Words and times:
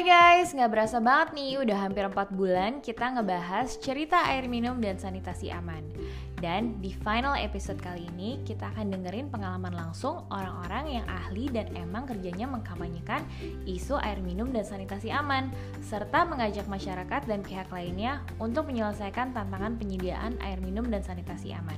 Hai 0.00 0.40
guys, 0.40 0.56
nggak 0.56 0.72
berasa 0.72 0.96
banget 0.96 1.36
nih, 1.36 1.60
udah 1.60 1.76
hampir 1.84 2.00
4 2.08 2.32
bulan 2.32 2.80
kita 2.80 3.20
ngebahas 3.20 3.68
cerita 3.84 4.32
air 4.32 4.48
minum 4.48 4.80
dan 4.80 4.96
sanitasi 4.96 5.52
aman. 5.52 5.84
Dan 6.40 6.80
di 6.80 6.88
final 7.04 7.36
episode 7.36 7.76
kali 7.76 8.08
ini, 8.08 8.40
kita 8.40 8.72
akan 8.72 8.96
dengerin 8.96 9.28
pengalaman 9.28 9.76
langsung 9.76 10.24
orang-orang 10.32 10.96
yang 10.96 11.04
ahli 11.04 11.52
dan 11.52 11.68
emang 11.76 12.08
kerjanya 12.08 12.48
mengkampanyekan 12.48 13.28
isu 13.68 14.00
air 14.00 14.24
minum 14.24 14.48
dan 14.48 14.64
sanitasi 14.64 15.12
aman, 15.12 15.52
serta 15.84 16.24
mengajak 16.24 16.64
masyarakat 16.64 17.20
dan 17.28 17.44
pihak 17.44 17.68
lainnya 17.68 18.24
untuk 18.40 18.72
menyelesaikan 18.72 19.36
tantangan 19.36 19.76
penyediaan 19.76 20.40
air 20.40 20.64
minum 20.64 20.88
dan 20.88 21.04
sanitasi 21.04 21.52
aman. 21.52 21.76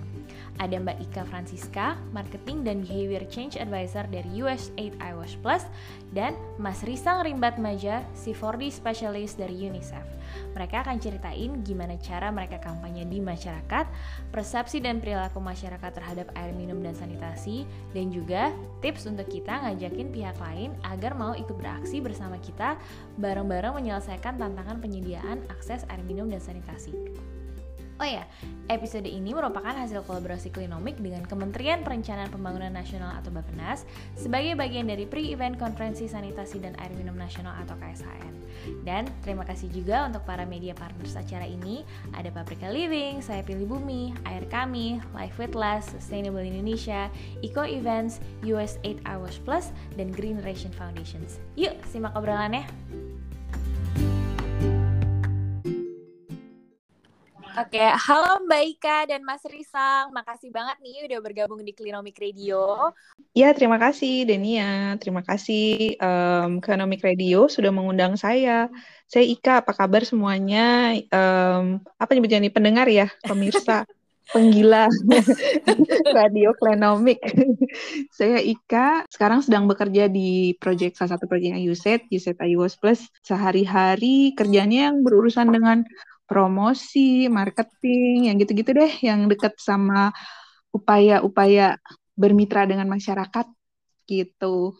Ada 0.62 0.78
Mbak 0.78 1.10
Ika 1.10 1.22
Francisca, 1.26 1.98
Marketing 2.14 2.62
dan 2.62 2.86
Behavior 2.86 3.26
Change 3.26 3.58
Advisor 3.58 4.06
dari 4.06 4.30
US8 4.38 4.94
iWash 4.94 5.34
Plus, 5.42 5.66
dan 6.14 6.38
Mas 6.54 6.86
Risang 6.86 7.26
Rimbat 7.26 7.58
Maja, 7.58 8.06
C4D 8.14 8.70
Specialist 8.70 9.42
dari 9.42 9.58
UNICEF. 9.66 10.06
Mereka 10.54 10.86
akan 10.86 11.02
ceritain 11.02 11.66
gimana 11.66 11.98
cara 11.98 12.30
mereka 12.30 12.62
kampanye 12.62 13.02
di 13.10 13.18
masyarakat, 13.18 13.90
persepsi 14.30 14.78
dan 14.78 15.02
perilaku 15.02 15.42
masyarakat 15.42 15.90
terhadap 15.90 16.30
air 16.38 16.54
minum 16.54 16.78
dan 16.78 16.94
sanitasi, 16.94 17.66
dan 17.90 18.14
juga 18.14 18.54
tips 18.78 19.10
untuk 19.10 19.26
kita 19.26 19.66
ngajakin 19.66 20.14
pihak 20.14 20.38
lain 20.38 20.70
agar 20.86 21.18
mau 21.18 21.34
ikut 21.34 21.58
beraksi 21.58 21.98
bersama 21.98 22.38
kita 22.38 22.78
bareng-bareng 23.18 23.82
menyelesaikan 23.82 24.38
tantangan 24.38 24.78
penyediaan 24.78 25.42
akses 25.50 25.82
air 25.90 26.06
minum 26.06 26.30
dan 26.30 26.38
sanitasi. 26.38 26.94
Oh 28.00 28.08
ya, 28.08 28.24
episode 28.72 29.04
ini 29.04 29.36
merupakan 29.36 29.70
hasil 29.70 30.02
kolaborasi 30.08 30.48
Klinomik 30.48 30.96
dengan 30.96 31.28
Kementerian 31.28 31.84
Perencanaan 31.84 32.32
Pembangunan 32.32 32.72
Nasional 32.72 33.20
atau 33.20 33.28
Bappenas 33.28 33.84
sebagai 34.16 34.56
bagian 34.56 34.88
dari 34.88 35.04
pre-event 35.04 35.60
Konferensi 35.60 36.08
Sanitasi 36.08 36.64
dan 36.64 36.72
Air 36.80 36.96
Minum 36.96 37.14
Nasional 37.14 37.52
atau 37.60 37.76
KSHN. 37.76 38.34
Dan 38.86 39.04
terima 39.20 39.44
kasih 39.44 39.68
juga 39.68 40.08
untuk 40.08 40.24
para 40.24 40.48
media 40.48 40.72
partners 40.72 41.18
acara 41.18 41.44
ini, 41.44 41.84
ada 42.16 42.32
Paprika 42.32 42.72
Living, 42.72 43.20
Saya 43.20 43.44
Pilih 43.44 43.68
Bumi, 43.68 44.16
Air 44.24 44.48
Kami, 44.48 45.02
Life 45.12 45.36
with 45.36 45.52
Less, 45.52 45.92
Sustainable 45.92 46.42
Indonesia, 46.42 47.12
Eco 47.44 47.66
Events, 47.66 48.24
US8 48.46 49.04
Hours 49.04 49.36
Plus, 49.42 49.70
dan 50.00 50.10
Green 50.10 50.40
Generation 50.40 50.72
Foundations. 50.74 51.38
Yuk, 51.54 51.76
simak 51.86 52.16
obrolannya! 52.16 52.64
Oke, 57.52 57.84
halo 57.84 58.48
Mbak 58.48 58.62
Ika 58.64 58.98
dan 59.12 59.20
Mas 59.28 59.44
Risang. 59.44 60.08
Makasih 60.16 60.48
banget 60.48 60.80
nih 60.80 61.04
udah 61.04 61.20
bergabung 61.20 61.60
di 61.60 61.76
Klinomik 61.76 62.16
Radio. 62.16 62.96
Ya, 63.36 63.52
terima 63.52 63.76
kasih 63.76 64.24
Denia. 64.24 64.96
Terima 64.96 65.20
kasih 65.20 66.00
um, 66.00 66.64
Klinomik 66.64 67.04
Radio 67.04 67.52
sudah 67.52 67.68
mengundang 67.68 68.16
saya. 68.16 68.72
Saya 69.04 69.28
Ika, 69.28 69.60
apa 69.60 69.76
kabar 69.76 70.00
semuanya? 70.00 70.96
Um, 71.12 71.84
apa 72.00 72.16
nyebutnya 72.16 72.40
nih 72.40 72.54
pendengar 72.56 72.88
ya, 72.88 73.12
pemirsa, 73.20 73.84
penggila 74.32 74.88
Radio 76.24 76.56
Klinomik. 76.56 77.20
saya 78.16 78.40
Ika, 78.40 79.04
sekarang 79.12 79.44
sedang 79.44 79.68
bekerja 79.68 80.08
di 80.08 80.56
proyek 80.56 80.96
salah 80.96 81.20
satu 81.20 81.28
proyeknya 81.28 81.60
USET, 81.68 82.08
USET 82.08 82.40
iOS 82.40 82.80
Plus. 82.80 83.00
Sehari-hari 83.20 84.32
kerjanya 84.40 84.88
yang 84.88 85.04
berurusan 85.04 85.52
dengan 85.52 85.84
promosi, 86.26 87.26
marketing, 87.28 88.30
yang 88.30 88.36
gitu-gitu 88.40 88.72
deh, 88.72 88.92
yang 89.04 89.28
dekat 89.28 89.58
sama 89.60 90.14
upaya-upaya 90.72 91.76
bermitra 92.16 92.64
dengan 92.64 92.88
masyarakat 92.88 93.46
gitu. 94.08 94.72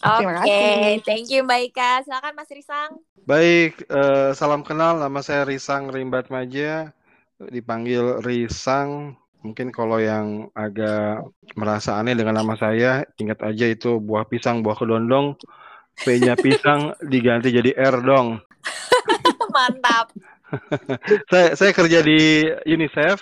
Oke, 0.00 0.24
okay. 0.24 0.96
thank 1.04 1.28
you 1.28 1.44
Mbak 1.44 1.60
Ika. 1.72 1.92
Silakan 2.08 2.32
Mas 2.32 2.48
Risang. 2.48 2.90
Baik, 3.28 3.84
uh, 3.92 4.32
salam 4.32 4.64
kenal. 4.64 4.96
Nama 4.96 5.20
saya 5.20 5.44
Risang 5.44 5.92
Rimbat 5.92 6.32
Maja, 6.32 6.88
dipanggil 7.36 8.24
Risang. 8.24 9.16
Mungkin 9.44 9.72
kalau 9.72 10.00
yang 10.00 10.48
agak 10.56 11.24
merasa 11.56 12.00
aneh 12.00 12.16
dengan 12.16 12.40
nama 12.40 12.56
saya, 12.56 13.04
ingat 13.20 13.44
aja 13.44 13.68
itu 13.68 14.00
buah 14.00 14.24
pisang, 14.28 14.64
buah 14.64 14.76
kedondong. 14.76 15.36
P-nya 16.00 16.32
pisang 16.36 16.96
diganti 17.04 17.52
jadi 17.52 17.76
R 17.76 18.00
dong. 18.00 18.40
Mantap 19.52 20.12
saya 21.30 21.54
saya 21.56 21.72
kerja 21.74 22.02
di 22.02 22.46
UNICEF 22.66 23.18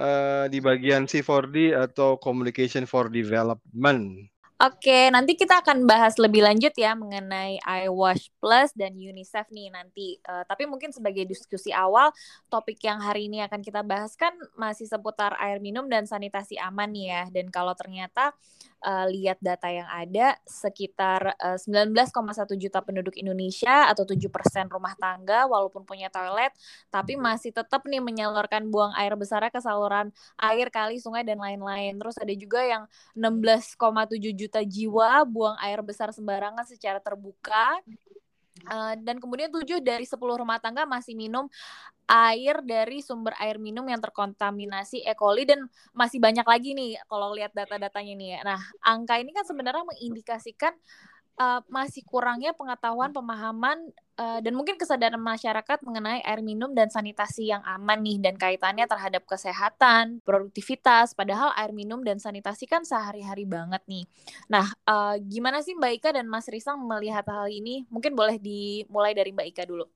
uh, 0.00 0.44
di 0.48 0.58
bagian 0.60 1.04
C4D 1.08 1.76
atau 1.76 2.20
Communication 2.20 2.84
for 2.84 3.08
Development. 3.08 4.30
Oke, 4.56 5.12
nanti 5.12 5.36
kita 5.36 5.60
akan 5.60 5.84
bahas 5.84 6.16
lebih 6.16 6.40
lanjut 6.40 6.72
ya 6.80 6.96
mengenai 6.96 7.60
iWash 7.60 8.32
Plus 8.40 8.72
dan 8.72 8.96
UNICEF 8.96 9.52
nih 9.52 9.68
nanti. 9.68 10.16
Uh, 10.24 10.48
tapi 10.48 10.64
mungkin 10.64 10.96
sebagai 10.96 11.28
diskusi 11.28 11.76
awal, 11.76 12.08
topik 12.48 12.80
yang 12.80 12.96
hari 12.96 13.28
ini 13.28 13.44
akan 13.44 13.60
kita 13.60 13.84
bahas 13.84 14.16
kan 14.16 14.32
masih 14.56 14.88
seputar 14.88 15.36
air 15.44 15.60
minum 15.60 15.84
dan 15.92 16.08
sanitasi 16.08 16.56
aman 16.56 16.88
nih 16.88 17.04
ya. 17.04 17.22
Dan 17.28 17.52
kalau 17.52 17.76
ternyata 17.76 18.32
uh, 18.86 19.10
lihat 19.10 19.42
data 19.42 19.66
yang 19.66 19.90
ada 19.90 20.38
sekitar 20.46 21.34
uh, 21.42 21.58
19,1 21.58 22.06
juta 22.54 22.78
penduduk 22.78 23.18
Indonesia 23.18 23.90
atau 23.90 24.06
7% 24.06 24.22
rumah 24.70 24.94
tangga 24.94 25.50
walaupun 25.50 25.82
punya 25.82 26.06
toilet 26.06 26.54
tapi 26.94 27.18
masih 27.18 27.50
tetap 27.50 27.82
nih 27.82 27.98
menyalurkan 27.98 28.70
buang 28.70 28.94
air 28.94 29.18
besarnya 29.18 29.50
ke 29.50 29.58
saluran 29.58 30.14
air, 30.38 30.68
kali, 30.70 31.00
sungai 31.00 31.24
dan 31.26 31.40
lain-lain. 31.40 31.96
Terus 31.98 32.16
ada 32.20 32.34
juga 32.36 32.60
yang 32.62 32.84
16,7 33.16 34.36
juta 34.36 34.60
jiwa 34.62 35.24
buang 35.26 35.56
air 35.64 35.80
besar 35.82 36.12
sembarangan 36.12 36.64
secara 36.68 37.00
terbuka. 37.02 37.80
Uh, 38.64 38.96
dan 39.04 39.20
kemudian 39.20 39.52
7 39.52 39.84
dari 39.84 40.08
10 40.08 40.16
rumah 40.16 40.56
tangga 40.56 40.88
masih 40.88 41.12
minum 41.12 41.44
air 42.06 42.62
dari 42.62 43.02
sumber 43.02 43.34
air 43.42 43.58
minum 43.58 43.82
yang 43.84 43.98
terkontaminasi 43.98 45.02
E. 45.02 45.12
coli 45.18 45.42
dan 45.42 45.66
masih 45.90 46.22
banyak 46.22 46.46
lagi 46.46 46.72
nih 46.72 46.96
kalau 47.10 47.34
lihat 47.34 47.52
data-datanya 47.52 48.14
nih 48.14 48.28
ya. 48.38 48.40
Nah, 48.46 48.60
angka 48.86 49.18
ini 49.18 49.34
kan 49.34 49.42
sebenarnya 49.42 49.82
mengindikasikan 49.84 50.72
uh, 51.36 51.60
masih 51.68 52.02
kurangnya 52.04 52.56
pengetahuan, 52.56 53.12
pemahaman 53.12 53.92
uh, 54.16 54.40
dan 54.40 54.52
mungkin 54.56 54.80
kesadaran 54.80 55.20
masyarakat 55.20 55.78
mengenai 55.84 56.24
air 56.24 56.40
minum 56.40 56.72
dan 56.72 56.88
sanitasi 56.88 57.52
yang 57.52 57.62
aman 57.64 58.00
nih 58.00 58.18
dan 58.20 58.34
kaitannya 58.36 58.88
terhadap 58.88 59.22
kesehatan, 59.28 60.20
produktivitas. 60.24 61.12
Padahal 61.12 61.52
air 61.56 61.72
minum 61.76 62.00
dan 62.02 62.18
sanitasi 62.18 62.64
kan 62.66 62.82
sehari-hari 62.82 63.44
banget 63.44 63.84
nih. 63.86 64.04
Nah, 64.48 64.66
uh, 64.88 65.16
gimana 65.20 65.60
sih 65.60 65.76
Mbak 65.76 65.92
Ika 66.02 66.10
dan 66.16 66.26
Mas 66.26 66.48
Risang 66.48 66.80
melihat 66.82 67.28
hal 67.28 67.48
ini? 67.52 67.84
Mungkin 67.92 68.16
boleh 68.16 68.40
dimulai 68.40 69.12
dari 69.12 69.30
Mbak 69.32 69.46
Ika 69.52 69.64
dulu. 69.68 69.86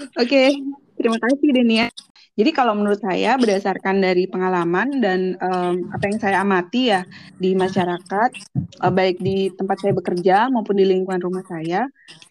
Oke, 0.00 0.16
okay. 0.16 0.48
terima 0.96 1.20
kasih 1.20 1.48
Denia. 1.52 1.92
Jadi 2.40 2.56
kalau 2.56 2.72
menurut 2.72 3.04
saya 3.04 3.36
berdasarkan 3.36 4.00
dari 4.00 4.24
pengalaman 4.24 4.96
dan 5.04 5.36
um, 5.44 5.92
apa 5.92 6.08
yang 6.08 6.16
saya 6.16 6.40
amati 6.40 6.88
ya 6.88 7.04
di 7.36 7.52
masyarakat, 7.52 8.30
uh, 8.80 8.88
baik 8.88 9.20
di 9.20 9.52
tempat 9.52 9.76
saya 9.84 9.92
bekerja 9.92 10.48
maupun 10.48 10.80
di 10.80 10.88
lingkungan 10.88 11.20
rumah 11.20 11.44
saya, 11.44 11.84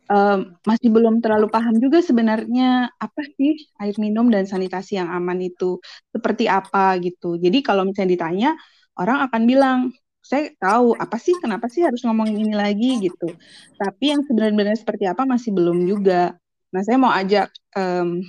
um, 0.10 0.58
masih 0.66 0.90
belum 0.90 1.22
terlalu 1.22 1.54
paham 1.54 1.78
juga 1.78 2.02
sebenarnya 2.02 2.90
apa 2.98 3.22
sih 3.38 3.54
air 3.78 3.94
minum 4.02 4.34
dan 4.34 4.50
sanitasi 4.50 4.98
yang 4.98 5.14
aman 5.14 5.46
itu 5.46 5.78
seperti 6.10 6.50
apa 6.50 6.98
gitu. 7.06 7.38
Jadi 7.38 7.62
kalau 7.62 7.86
misalnya 7.86 8.10
ditanya, 8.10 8.50
orang 8.98 9.30
akan 9.30 9.42
bilang 9.46 9.80
saya 10.26 10.50
tahu 10.58 10.98
apa 10.98 11.22
sih 11.22 11.38
kenapa 11.38 11.70
sih 11.70 11.86
harus 11.86 12.02
ngomongin 12.02 12.50
ini 12.50 12.58
lagi 12.58 12.98
gitu. 12.98 13.30
Tapi 13.78 14.06
yang 14.18 14.26
sebenarnya 14.26 14.74
seperti 14.74 15.06
apa 15.06 15.22
masih 15.30 15.54
belum 15.54 15.86
juga. 15.86 16.34
Nah, 16.70 16.82
saya 16.86 16.98
mau 16.98 17.10
ajak 17.14 17.50
um, 17.78 18.22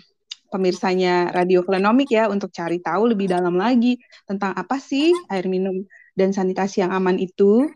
pemirsanya 0.50 1.31
Radio 1.31 1.62
Klenomik 1.62 2.11
ya 2.11 2.27
untuk 2.27 2.50
cari 2.50 2.83
tahu 2.83 3.15
lebih 3.15 3.31
dalam 3.31 3.56
lagi 3.56 3.97
tentang 4.27 4.53
apa 4.53 4.77
sih 4.83 5.15
air 5.31 5.47
minum 5.47 5.87
dan 6.19 6.34
sanitasi 6.34 6.83
yang 6.83 6.93
aman 6.93 7.17
itu. 7.17 7.70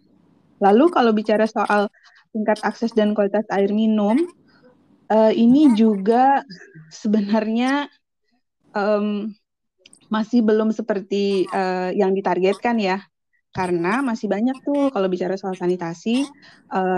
Lalu 0.59 0.91
kalau 0.91 1.15
bicara 1.15 1.47
soal 1.47 1.88
tingkat 2.35 2.59
akses 2.67 2.91
dan 2.93 3.15
kualitas 3.15 3.47
air 3.55 3.71
minum, 3.71 4.19
uh, 5.09 5.32
ini 5.32 5.73
juga 5.79 6.43
sebenarnya 6.91 7.87
um, 8.75 9.31
masih 10.11 10.43
belum 10.43 10.75
seperti 10.75 11.47
uh, 11.55 11.94
yang 11.94 12.12
ditargetkan 12.12 12.76
ya. 12.82 12.99
Karena 13.55 14.03
masih 14.03 14.26
banyak 14.26 14.67
tuh 14.67 14.91
kalau 14.91 15.06
bicara 15.06 15.38
soal 15.38 15.55
sanitasi 15.55 16.26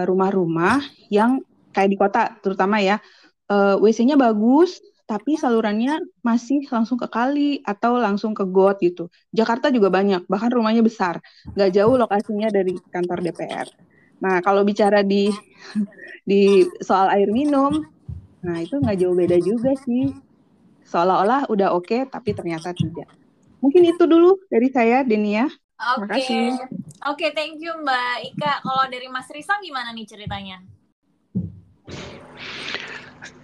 rumah-rumah 0.08 0.81
uh, 0.81 1.12
yang 1.12 1.44
kayak 1.76 1.93
di 1.93 1.99
kota 2.00 2.32
terutama 2.40 2.81
ya 2.81 2.96
eh, 3.52 3.76
WC-nya 3.76 4.17
bagus, 4.17 4.81
tapi 5.06 5.38
salurannya 5.38 6.03
masih 6.19 6.67
langsung 6.67 6.99
ke 6.99 7.06
kali 7.06 7.62
atau 7.62 7.94
langsung 7.94 8.35
ke 8.35 8.43
got 8.43 8.82
gitu. 8.82 9.06
Jakarta 9.31 9.70
juga 9.70 9.87
banyak, 9.87 10.26
bahkan 10.26 10.50
rumahnya 10.50 10.82
besar, 10.82 11.23
nggak 11.55 11.70
jauh 11.70 11.94
lokasinya 11.94 12.50
dari 12.50 12.75
kantor 12.91 13.23
DPR. 13.23 13.70
Nah, 14.19 14.43
kalau 14.43 14.67
bicara 14.67 15.06
di 15.06 15.31
di 16.31 16.67
soal 16.82 17.14
air 17.14 17.31
minum, 17.31 17.87
nah 18.43 18.58
itu 18.58 18.82
nggak 18.82 18.99
jauh 18.99 19.14
beda 19.14 19.38
juga 19.38 19.79
sih. 19.87 20.11
Seolah-olah 20.87 21.47
udah 21.50 21.70
oke, 21.75 21.87
okay, 21.87 22.00
tapi 22.11 22.35
ternyata 22.35 22.75
tidak. 22.75 23.06
Mungkin 23.62 23.87
itu 23.87 24.05
dulu 24.11 24.43
dari 24.50 24.69
saya, 24.75 25.06
Denia. 25.06 25.47
Oke, 25.99 26.09
okay. 26.09 26.47
oke, 26.50 27.14
okay, 27.14 27.31
thank 27.31 27.62
you 27.62 27.70
Mbak 27.79 28.35
Ika. 28.35 28.52
Kalau 28.64 28.85
dari 28.91 29.06
Mas 29.06 29.29
Risang 29.31 29.62
gimana 29.62 29.94
nih 29.94 30.06
ceritanya? 30.09 30.59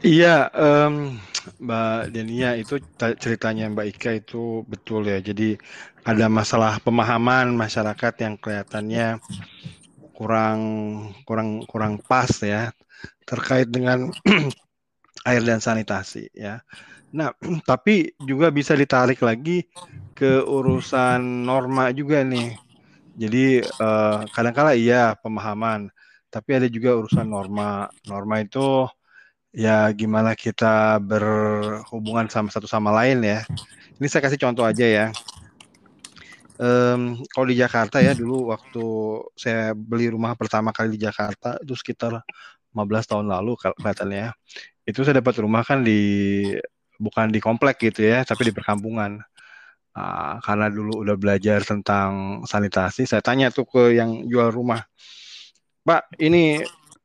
Iya, 0.03 0.50
um, 0.56 1.23
Mbak 1.62 2.11
Denia 2.11 2.59
itu 2.59 2.82
ceritanya 2.99 3.70
Mbak 3.70 3.87
Ika 3.94 4.11
itu 4.19 4.67
betul 4.67 5.06
ya. 5.06 5.23
Jadi 5.23 5.55
ada 6.03 6.26
masalah 6.26 6.82
pemahaman 6.82 7.55
masyarakat 7.55 8.14
yang 8.19 8.35
kelihatannya 8.35 9.23
kurang 10.12 10.61
kurang 11.23 11.62
kurang 11.70 12.03
pas 12.03 12.31
ya 12.43 12.75
terkait 13.23 13.70
dengan 13.70 14.11
air 15.29 15.43
dan 15.47 15.62
sanitasi 15.62 16.26
ya. 16.35 16.67
Nah, 17.14 17.31
tapi 17.70 18.11
juga 18.19 18.50
bisa 18.50 18.75
ditarik 18.75 19.23
lagi 19.23 19.62
ke 20.19 20.43
urusan 20.43 21.47
norma 21.47 21.94
juga 21.94 22.26
nih. 22.26 22.58
Jadi 23.12 23.61
uh, 23.61 24.25
kadang-kala 24.32 24.73
iya 24.73 25.12
pemahaman, 25.20 25.93
tapi 26.32 26.56
ada 26.56 26.67
juga 26.67 26.97
urusan 26.97 27.29
norma. 27.29 27.87
Norma 28.08 28.41
itu 28.41 28.88
ya 29.52 29.93
gimana 29.93 30.32
kita 30.32 30.96
berhubungan 30.99 32.26
sama 32.32 32.49
satu 32.49 32.64
sama 32.64 32.88
lain 32.90 33.20
ya. 33.20 33.44
Ini 34.00 34.06
saya 34.08 34.25
kasih 34.25 34.40
contoh 34.40 34.64
aja 34.64 34.84
ya. 34.88 35.06
Um, 36.56 37.20
kalau 37.32 37.46
di 37.49 37.56
Jakarta 37.60 38.00
ya 38.00 38.16
dulu 38.16 38.52
waktu 38.52 38.84
saya 39.37 39.76
beli 39.76 40.08
rumah 40.12 40.32
pertama 40.37 40.72
kali 40.72 40.96
di 40.96 41.00
Jakarta 41.04 41.58
itu 41.60 41.75
sekitar 41.76 42.25
15 42.72 43.10
tahun 43.12 43.26
lalu 43.28 43.52
kelihatannya. 43.60 44.32
Itu 44.88 45.04
saya 45.04 45.20
dapat 45.20 45.38
rumah 45.44 45.62
kan 45.62 45.84
di 45.84 46.00
bukan 46.96 47.28
di 47.28 47.40
komplek 47.43 47.78
gitu 47.93 48.08
ya, 48.08 48.25
tapi 48.25 48.48
di 48.48 48.52
perkampungan. 48.56 49.20
Uh, 49.93 50.40
karena 50.40 50.72
dulu 50.72 51.05
udah 51.05 51.20
belajar 51.20 51.60
tentang 51.69 52.40
sanitasi, 52.48 53.05
saya 53.05 53.20
tanya 53.20 53.52
tuh 53.52 53.69
ke 53.69 53.93
yang 53.93 54.25
jual 54.25 54.48
rumah, 54.48 54.81
Pak, 55.82 56.14
ini 56.22 56.62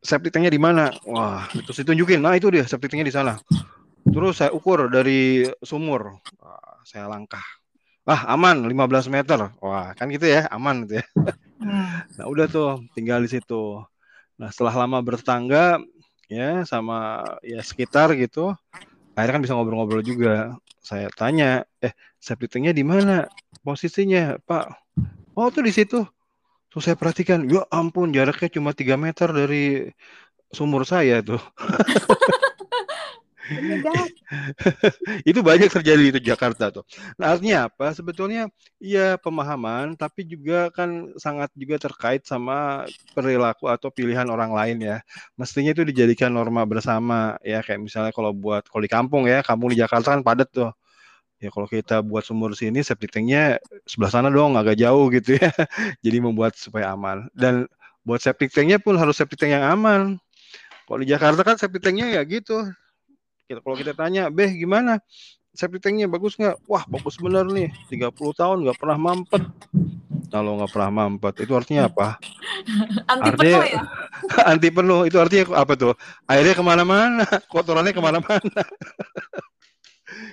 septic 0.08 0.32
tanknya 0.32 0.56
di 0.56 0.62
mana? 0.62 0.88
Wah, 1.04 1.44
itu 1.52 1.76
saya 1.76 1.92
tunjukin. 1.92 2.24
Nah 2.24 2.40
itu 2.40 2.48
dia 2.48 2.64
septic 2.64 2.88
tanknya 2.88 3.12
di 3.12 3.16
sana. 3.16 3.36
Terus 4.08 4.40
saya 4.40 4.56
ukur 4.56 4.88
dari 4.88 5.44
sumur, 5.60 6.16
Wah, 6.40 6.80
saya 6.88 7.12
langkah 7.12 7.44
ah 8.08 8.40
aman 8.40 8.64
15 8.64 9.12
meter 9.12 9.52
wah 9.60 9.92
kan 9.92 10.08
gitu 10.08 10.32
ya 10.32 10.48
aman 10.48 10.88
gitu 10.88 11.04
ya 11.04 11.06
hmm. 11.60 12.16
nah 12.16 12.26
udah 12.32 12.48
tuh 12.48 12.80
tinggal 12.96 13.20
di 13.20 13.28
situ 13.28 13.84
nah 14.40 14.48
setelah 14.48 14.88
lama 14.88 15.04
bertetangga 15.04 15.84
ya 16.32 16.64
sama 16.64 17.20
ya 17.44 17.60
sekitar 17.60 18.16
gitu 18.16 18.56
akhirnya 19.12 19.36
kan 19.36 19.44
bisa 19.44 19.54
ngobrol-ngobrol 19.60 20.00
juga 20.00 20.56
saya 20.80 21.12
tanya 21.20 21.68
eh 21.84 21.92
septic 22.16 22.56
di 22.56 22.84
mana 22.88 23.28
posisinya 23.60 24.40
pak 24.48 24.72
oh 25.36 25.52
tuh 25.52 25.68
di 25.68 25.76
situ 25.76 26.08
terus 26.70 26.84
saya 26.88 26.98
perhatikan 27.00 27.48
ya 27.48 27.64
ampun 27.72 28.12
jaraknya 28.12 28.50
cuma 28.52 28.72
3 28.76 28.96
meter 29.00 29.28
dari 29.32 29.92
sumur 30.52 30.84
saya 30.88 31.20
tuh 31.24 31.42
itu 35.30 35.40
banyak 35.40 35.70
terjadi 35.72 36.20
di 36.20 36.22
Jakarta 36.24 36.70
tuh. 36.72 36.84
Nah, 37.16 37.36
artinya 37.36 37.72
apa? 37.72 37.96
Sebetulnya 37.96 38.52
ya 38.80 39.16
pemahaman, 39.20 39.96
tapi 39.96 40.28
juga 40.28 40.70
kan 40.74 41.12
sangat 41.20 41.50
juga 41.56 41.80
terkait 41.80 42.28
sama 42.28 42.88
perilaku 43.16 43.72
atau 43.72 43.90
pilihan 43.92 44.28
orang 44.28 44.52
lain 44.52 44.78
ya. 44.84 44.98
Mestinya 45.40 45.72
itu 45.72 45.84
dijadikan 45.88 46.32
norma 46.34 46.64
bersama 46.68 47.40
ya 47.44 47.64
kayak 47.64 47.82
misalnya 47.84 48.12
kalau 48.12 48.32
buat 48.36 48.68
kalau 48.68 48.84
di 48.84 48.92
kampung 48.92 49.24
ya, 49.30 49.40
kampung 49.44 49.72
di 49.72 49.80
Jakarta 49.80 50.16
kan 50.18 50.22
padat 50.26 50.50
tuh. 50.52 50.72
Ya 51.38 51.54
kalau 51.54 51.70
kita 51.70 52.02
buat 52.02 52.26
sumur 52.26 52.58
sini 52.58 52.82
septic 52.82 53.14
tanknya 53.14 53.62
sebelah 53.86 54.10
sana 54.10 54.30
dong 54.34 54.58
agak 54.58 54.74
jauh 54.78 55.06
gitu 55.14 55.38
ya. 55.38 55.54
Jadi 56.06 56.18
membuat 56.18 56.58
supaya 56.58 56.94
aman. 56.98 57.30
Dan 57.38 57.70
buat 58.02 58.18
septic 58.22 58.50
tanknya 58.50 58.82
pun 58.82 58.98
harus 58.98 59.18
septic 59.18 59.38
tank 59.38 59.54
yang 59.54 59.66
aman. 59.66 60.18
Kalau 60.90 60.98
di 61.04 61.08
Jakarta 61.10 61.46
kan 61.46 61.56
septic 61.62 61.86
tanknya 61.86 62.10
ya 62.10 62.22
gitu 62.26 62.66
kita 63.48 63.64
kalau 63.64 63.80
kita 63.80 63.96
tanya, 63.96 64.28
"Beh, 64.28 64.52
gimana? 64.52 65.00
Septic 65.56 65.80
tanknya 65.80 66.06
bagus 66.12 66.36
nggak? 66.36 66.68
Wah, 66.68 66.84
bagus 66.86 67.16
bener 67.18 67.48
nih. 67.48 67.72
30 67.88 68.36
tahun 68.36 68.68
nggak 68.68 68.78
pernah 68.78 68.98
mampet. 69.00 69.42
Kalau 70.28 70.60
nggak 70.60 70.72
pernah 70.76 70.92
mampet, 70.92 71.34
itu 71.48 71.54
artinya 71.56 71.88
apa? 71.88 72.20
anti 73.16 73.32
artinya, 73.32 73.58
penuh 73.64 73.64
ya? 73.72 73.82
anti 74.52 74.70
penuh. 74.70 75.02
Itu 75.08 75.18
artinya 75.24 75.46
apa 75.56 75.74
tuh? 75.80 75.94
Airnya 76.28 76.54
ke 76.54 76.62
mana-mana, 76.62 77.26
kotorannya 77.48 77.96
ke 77.96 78.04
mana-mana. 78.04 78.62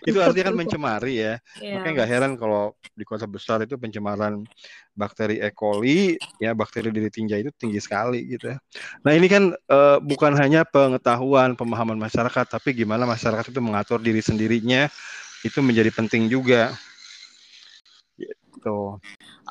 Itu 0.04 0.18
artinya 0.20 0.52
kan 0.52 0.56
mencemari 0.56 1.14
ya. 1.20 1.34
Yeah. 1.58 1.80
Makanya 1.80 1.92
nggak 2.02 2.10
heran 2.10 2.32
kalau 2.36 2.76
di 2.94 3.02
kota 3.02 3.26
besar 3.26 3.64
itu 3.66 3.74
pencemaran 3.74 4.46
bakteri 4.94 5.42
E. 5.42 5.50
coli 5.50 6.14
ya 6.38 6.54
bakteri 6.54 6.94
diri 6.94 7.10
tinja 7.10 7.34
itu 7.34 7.50
tinggi 7.54 7.82
sekali 7.82 8.22
gitu 8.30 8.54
ya. 8.54 8.58
Nah 9.02 9.12
ini 9.12 9.26
kan 9.26 9.50
uh, 9.50 9.98
bukan 9.98 10.38
hanya 10.38 10.62
pengetahuan 10.62 11.58
pemahaman 11.58 11.98
masyarakat 11.98 12.46
tapi 12.46 12.76
gimana 12.76 13.02
masyarakat 13.04 13.50
itu 13.50 13.60
mengatur 13.60 13.98
diri 13.98 14.22
sendirinya 14.22 14.86
itu 15.42 15.58
menjadi 15.60 15.90
penting 15.92 16.30
juga. 16.30 16.72
Gitu. 18.16 18.78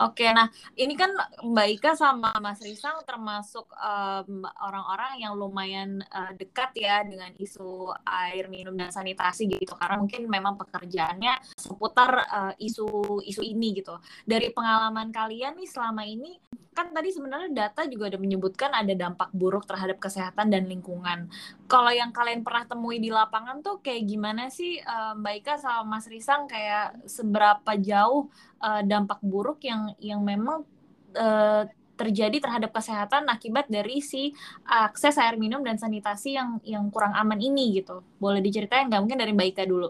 Oke, 0.01 0.25
nah 0.33 0.49
ini 0.73 0.97
kan 0.97 1.13
Mbak 1.45 1.67
Ika 1.77 1.91
sama 1.93 2.33
Mas 2.41 2.57
Risang 2.65 3.05
termasuk 3.05 3.69
um, 3.77 4.41
orang-orang 4.61 5.21
yang 5.21 5.37
lumayan 5.37 6.01
uh, 6.09 6.33
dekat 6.33 6.73
ya 6.73 7.05
dengan 7.05 7.29
isu 7.37 7.93
air 8.01 8.49
minum 8.49 8.73
dan 8.73 8.89
sanitasi 8.89 9.45
gitu, 9.53 9.77
karena 9.77 10.01
mungkin 10.01 10.25
memang 10.25 10.57
pekerjaannya 10.57 11.53
seputar 11.53 12.25
isu-isu 12.57 13.41
uh, 13.41 13.45
ini 13.45 13.77
gitu. 13.77 13.93
Dari 14.25 14.49
pengalaman 14.49 15.13
kalian 15.13 15.61
nih 15.61 15.69
selama 15.69 16.01
ini, 16.09 16.41
kan 16.73 16.89
tadi 16.89 17.13
sebenarnya 17.13 17.53
data 17.53 17.85
juga 17.85 18.09
ada 18.09 18.17
menyebutkan 18.17 18.73
ada 18.73 18.97
dampak 18.97 19.29
buruk 19.29 19.69
terhadap 19.69 20.01
kesehatan 20.01 20.49
dan 20.49 20.65
lingkungan. 20.65 21.29
Kalau 21.69 21.93
yang 21.93 22.09
kalian 22.09 22.41
pernah 22.41 22.65
temui 22.65 22.97
di 22.97 23.13
lapangan 23.13 23.61
tuh 23.61 23.77
kayak 23.85 24.09
gimana 24.09 24.49
sih 24.49 24.81
uh, 24.81 25.13
Mbak 25.13 25.33
Ika 25.45 25.55
sama 25.61 25.97
Mas 25.97 26.09
Risang 26.09 26.49
kayak 26.49 27.05
seberapa 27.05 27.77
jauh 27.77 28.29
uh, 28.57 28.81
dampak 28.81 29.21
buruk 29.21 29.61
yang 29.61 29.82
yang 29.99 30.21
memang 30.21 30.63
uh, 31.15 31.63
terjadi 31.93 32.41
terhadap 32.41 32.73
kesehatan 32.73 33.29
akibat 33.29 33.69
dari 33.69 34.01
si 34.01 34.33
akses 34.65 35.15
air 35.21 35.37
minum 35.37 35.61
dan 35.61 35.77
sanitasi 35.77 36.35
yang 36.35 36.57
yang 36.65 36.89
kurang 36.89 37.13
aman 37.13 37.37
ini 37.37 37.79
gitu. 37.79 38.01
Boleh 38.17 38.41
diceritain 38.41 38.89
nggak 38.89 39.01
mungkin 39.01 39.19
dari 39.21 39.31
Mbak 39.31 39.47
Ika 39.53 39.63
dulu? 39.69 39.89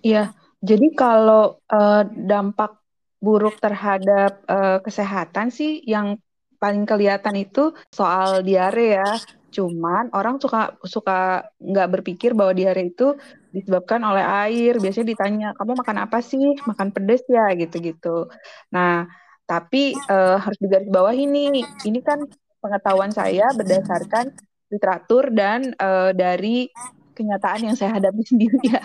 Iya, 0.00 0.32
jadi 0.60 0.86
kalau 0.96 1.60
uh, 1.68 2.02
dampak 2.08 2.80
buruk 3.20 3.60
terhadap 3.60 4.40
uh, 4.48 4.80
kesehatan 4.80 5.52
sih 5.52 5.84
yang 5.84 6.16
paling 6.60 6.84
kelihatan 6.84 7.36
itu 7.36 7.72
soal 7.92 8.44
diare 8.44 9.00
ya. 9.00 9.10
Cuman 9.50 10.14
orang 10.14 10.38
suka 10.38 10.78
suka 10.86 11.50
nggak 11.58 11.88
berpikir 12.00 12.32
bahwa 12.32 12.54
diare 12.54 12.88
itu 12.90 13.18
disebabkan 13.50 14.00
oleh 14.06 14.22
air. 14.22 14.78
Biasanya 14.78 15.06
ditanya, 15.12 15.48
kamu 15.58 15.82
makan 15.82 15.98
apa 16.06 16.18
sih? 16.22 16.54
Makan 16.66 16.94
pedes 16.94 17.26
ya, 17.26 17.50
gitu-gitu. 17.58 18.30
Nah, 18.70 19.10
tapi 19.44 19.98
uh, 20.06 20.38
harus 20.38 20.58
digarisbawahi 20.62 21.26
ini, 21.26 21.66
ini 21.82 22.00
kan 22.00 22.22
pengetahuan 22.62 23.10
saya 23.10 23.50
berdasarkan 23.50 24.30
literatur 24.70 25.34
dan 25.34 25.74
uh, 25.82 26.14
dari 26.14 26.70
kenyataan 27.18 27.72
yang 27.72 27.76
saya 27.76 27.98
hadapi 27.98 28.22
sendiri 28.30 28.58
ya. 28.62 28.80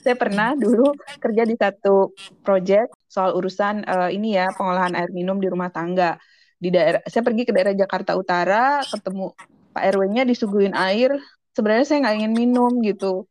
saya 0.00 0.16
pernah 0.16 0.56
dulu 0.56 0.96
kerja 1.20 1.42
di 1.44 1.54
satu 1.54 2.16
proyek 2.40 2.88
soal 3.04 3.36
urusan 3.36 3.84
uh, 3.84 4.08
ini 4.08 4.38
ya 4.38 4.48
pengolahan 4.56 4.96
air 4.96 5.12
minum 5.12 5.36
di 5.38 5.46
rumah 5.46 5.68
tangga 5.70 6.16
di 6.60 6.68
daerah. 6.68 7.00
Saya 7.08 7.24
pergi 7.24 7.48
ke 7.48 7.52
daerah 7.56 7.72
Jakarta 7.72 8.16
Utara, 8.16 8.84
ketemu 8.84 9.32
Pak 9.74 9.84
RW-nya 9.96 10.26
disuguhin 10.26 10.74
air. 10.74 11.14
Sebenarnya 11.54 11.86
saya 11.86 11.98
nggak 12.06 12.16
ingin 12.22 12.34
minum 12.34 12.72
gitu. 12.82 13.26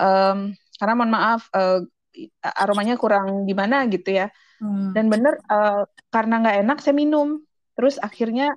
Um, 0.00 0.54
karena 0.80 0.94
mohon 0.96 1.12
maaf 1.12 1.46
uh, 1.52 1.84
aromanya 2.42 2.96
kurang 2.96 3.46
gimana 3.46 3.86
gitu 3.88 4.10
ya. 4.14 4.28
Hmm. 4.60 4.92
dan 4.92 5.08
bener 5.08 5.40
uh, 5.48 5.88
karena 6.12 6.44
nggak 6.44 6.56
enak 6.66 6.78
saya 6.84 6.92
minum. 6.92 7.40
Terus 7.72 7.96
akhirnya 7.96 8.52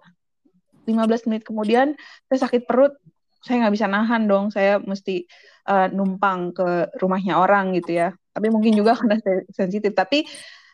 15 0.84 1.32
menit 1.32 1.48
kemudian 1.48 1.96
saya 2.28 2.44
sakit 2.44 2.68
perut 2.68 2.92
saya 3.40 3.63
nggak 3.63 3.75
bisa 3.75 3.88
nahan 3.88 4.28
dong. 4.28 4.52
Saya 4.52 4.84
mesti 4.84 5.24
uh, 5.68 5.88
numpang 5.92 6.52
ke 6.52 6.92
rumahnya 7.00 7.40
orang 7.40 7.72
gitu 7.75 7.96
ya. 8.04 8.12
Tapi 8.36 8.48
mungkin 8.52 8.75
juga 8.75 8.96
karena 9.00 9.20
saya 9.24 9.48
sensitif. 9.52 9.96
Tapi 9.96 10.28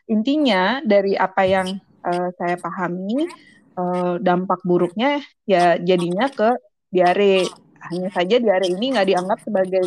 intinya 0.10 0.82
dari 0.82 1.14
apa 1.14 1.46
yang 1.46 1.78
uh, 2.06 2.30
saya 2.38 2.58
pahami 2.58 3.30
uh, 3.78 4.16
dampak 4.22 4.64
buruknya 4.66 5.22
ya 5.46 5.78
jadinya 5.78 6.32
ke 6.32 6.56
diare. 6.90 7.46
Hanya 7.80 8.10
saja 8.12 8.36
diare 8.38 8.68
ini 8.68 8.92
nggak 8.92 9.08
dianggap 9.08 9.40
sebagai 9.44 9.86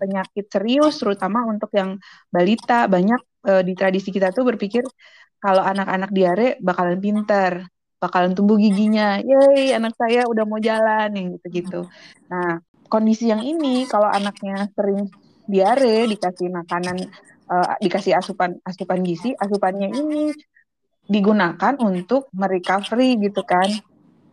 penyakit 0.00 0.48
serius 0.50 0.98
terutama 1.00 1.44
untuk 1.48 1.70
yang 1.74 1.96
balita. 2.30 2.86
Banyak 2.86 3.20
uh, 3.48 3.62
di 3.62 3.72
tradisi 3.74 4.10
kita 4.10 4.30
tuh 4.30 4.44
berpikir 4.46 4.82
kalau 5.42 5.60
anak-anak 5.60 6.10
diare 6.12 6.48
bakalan 6.60 6.98
pinter 7.00 7.68
bakalan 8.04 8.36
tumbuh 8.36 8.60
giginya. 8.60 9.16
Yey 9.24 9.72
anak 9.72 9.96
saya 9.96 10.28
udah 10.28 10.44
mau 10.44 10.60
jalan 10.60 11.08
yang 11.16 11.26
gitu-gitu. 11.40 11.88
Nah 12.28 12.60
kondisi 12.92 13.32
yang 13.32 13.40
ini 13.40 13.88
kalau 13.88 14.08
anaknya 14.12 14.68
sering 14.76 15.08
diare 15.48 16.08
dikasih 16.08 16.52
makanan 16.52 17.08
uh, 17.48 17.76
dikasih 17.80 18.16
asupan 18.16 18.60
asupan 18.64 19.00
gizi 19.04 19.32
asupannya 19.36 19.92
ini 19.92 20.32
digunakan 21.04 21.74
untuk 21.80 22.32
merecovery 22.32 23.20
gitu 23.20 23.44
kan 23.44 23.68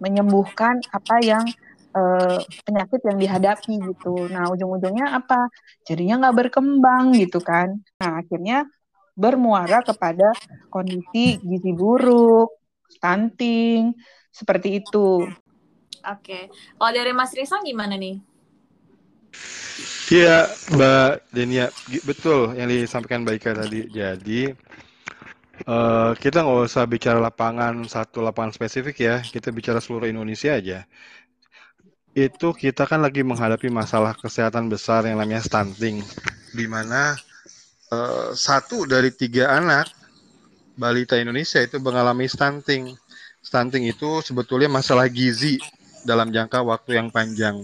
menyembuhkan 0.02 0.82
apa 0.90 1.16
yang 1.22 1.46
uh, 1.94 2.42
penyakit 2.66 3.02
yang 3.06 3.18
dihadapi 3.22 3.74
gitu. 3.94 4.26
Nah, 4.32 4.50
ujung-ujungnya 4.50 5.14
apa? 5.14 5.52
Jadinya 5.86 6.26
nggak 6.28 6.38
berkembang 6.48 7.14
gitu 7.20 7.38
kan. 7.38 7.78
Nah, 8.02 8.24
akhirnya 8.24 8.66
bermuara 9.14 9.86
kepada 9.86 10.34
kondisi 10.74 11.38
gizi 11.38 11.72
buruk, 11.76 12.50
stunting, 12.90 13.94
seperti 14.34 14.82
itu. 14.82 15.28
Oke, 16.02 16.50
kalau 16.82 16.92
dari 16.92 17.14
Mas 17.14 17.36
Risang 17.38 17.62
gimana 17.62 17.94
nih? 17.94 18.18
Iya, 20.12 20.50
Mbak 20.76 21.32
Denia, 21.32 21.72
betul 22.04 22.58
yang 22.58 22.68
disampaikan 22.68 23.24
Mbak 23.24 23.36
Ika 23.38 23.52
tadi. 23.64 23.80
Jadi 23.88 24.42
uh, 25.66 26.12
kita 26.18 26.46
nggak 26.46 26.70
usah 26.70 26.84
bicara 26.86 27.20
lapangan 27.20 27.86
satu 27.86 28.22
lapangan 28.22 28.54
spesifik 28.54 28.96
ya, 29.02 29.16
kita 29.22 29.50
bicara 29.50 29.82
seluruh 29.82 30.08
Indonesia 30.10 30.56
aja 30.56 30.86
itu 32.12 32.52
kita 32.52 32.84
kan 32.84 33.00
lagi 33.00 33.24
menghadapi 33.24 33.72
masalah 33.72 34.12
kesehatan 34.12 34.68
besar 34.68 35.08
yang 35.08 35.16
namanya 35.16 35.40
stunting, 35.40 36.04
di 36.52 36.68
mana 36.68 37.16
uh, 37.88 38.36
satu 38.36 38.84
dari 38.84 39.16
tiga 39.16 39.56
anak 39.56 39.88
balita 40.76 41.16
Indonesia 41.16 41.64
itu 41.64 41.80
mengalami 41.80 42.28
stunting. 42.28 42.96
Stunting 43.42 43.90
itu 43.90 44.22
sebetulnya 44.22 44.70
masalah 44.70 45.08
gizi 45.08 45.58
dalam 46.04 46.30
jangka 46.30 46.62
waktu 46.62 47.00
yang 47.00 47.10
panjang. 47.10 47.64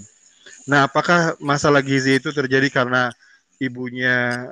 Nah, 0.66 0.88
apakah 0.88 1.36
masalah 1.44 1.84
gizi 1.84 2.18
itu 2.18 2.32
terjadi 2.32 2.72
karena 2.72 3.12
ibunya 3.60 4.48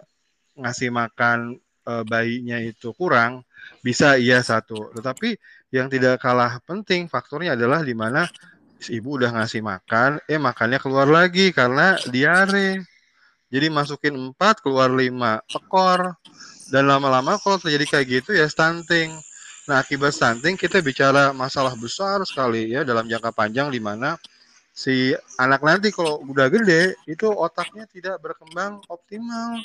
ngasih 0.59 0.91
makan 0.91 1.59
uh, 1.85 2.03
bayinya 2.05 2.57
itu 2.59 2.91
kurang? 2.97 3.45
Bisa 3.81 4.17
iya 4.17 4.41
satu, 4.41 4.93
tetapi 4.93 5.37
yang 5.73 5.89
tidak 5.89 6.21
kalah 6.21 6.61
penting 6.65 7.09
faktornya 7.09 7.57
adalah 7.57 7.81
di 7.81 7.93
mana 7.97 8.29
ibu 8.89 9.17
udah 9.17 9.33
ngasih 9.33 9.61
makan, 9.65 10.21
eh 10.29 10.37
makannya 10.37 10.77
keluar 10.77 11.09
lagi 11.09 11.49
karena 11.49 11.97
diare. 12.09 12.85
Jadi 13.49 13.67
masukin 13.71 14.13
empat, 14.13 14.59
keluar 14.59 14.91
lima, 14.91 15.39
ekor. 15.47 16.17
Dan 16.65 16.89
lama-lama 16.89 17.37
kalau 17.37 17.61
terjadi 17.61 17.85
kayak 17.85 18.05
gitu 18.09 18.29
ya 18.33 18.49
stunting. 18.49 19.13
Nah 19.69 19.85
akibat 19.85 20.17
stunting 20.17 20.57
kita 20.57 20.81
bicara 20.81 21.29
masalah 21.29 21.77
besar 21.77 22.25
sekali 22.25 22.73
ya 22.73 22.81
dalam 22.81 23.05
jangka 23.05 23.29
panjang 23.33 23.69
di 23.69 23.77
mana 23.77 24.17
si 24.75 25.13
anak 25.39 25.61
nanti 25.61 25.93
kalau 25.93 26.19
udah 26.25 26.49
gede 26.51 26.97
itu 27.05 27.29
otaknya 27.29 27.85
tidak 27.87 28.17
berkembang 28.19 28.81
optimal. 28.89 29.61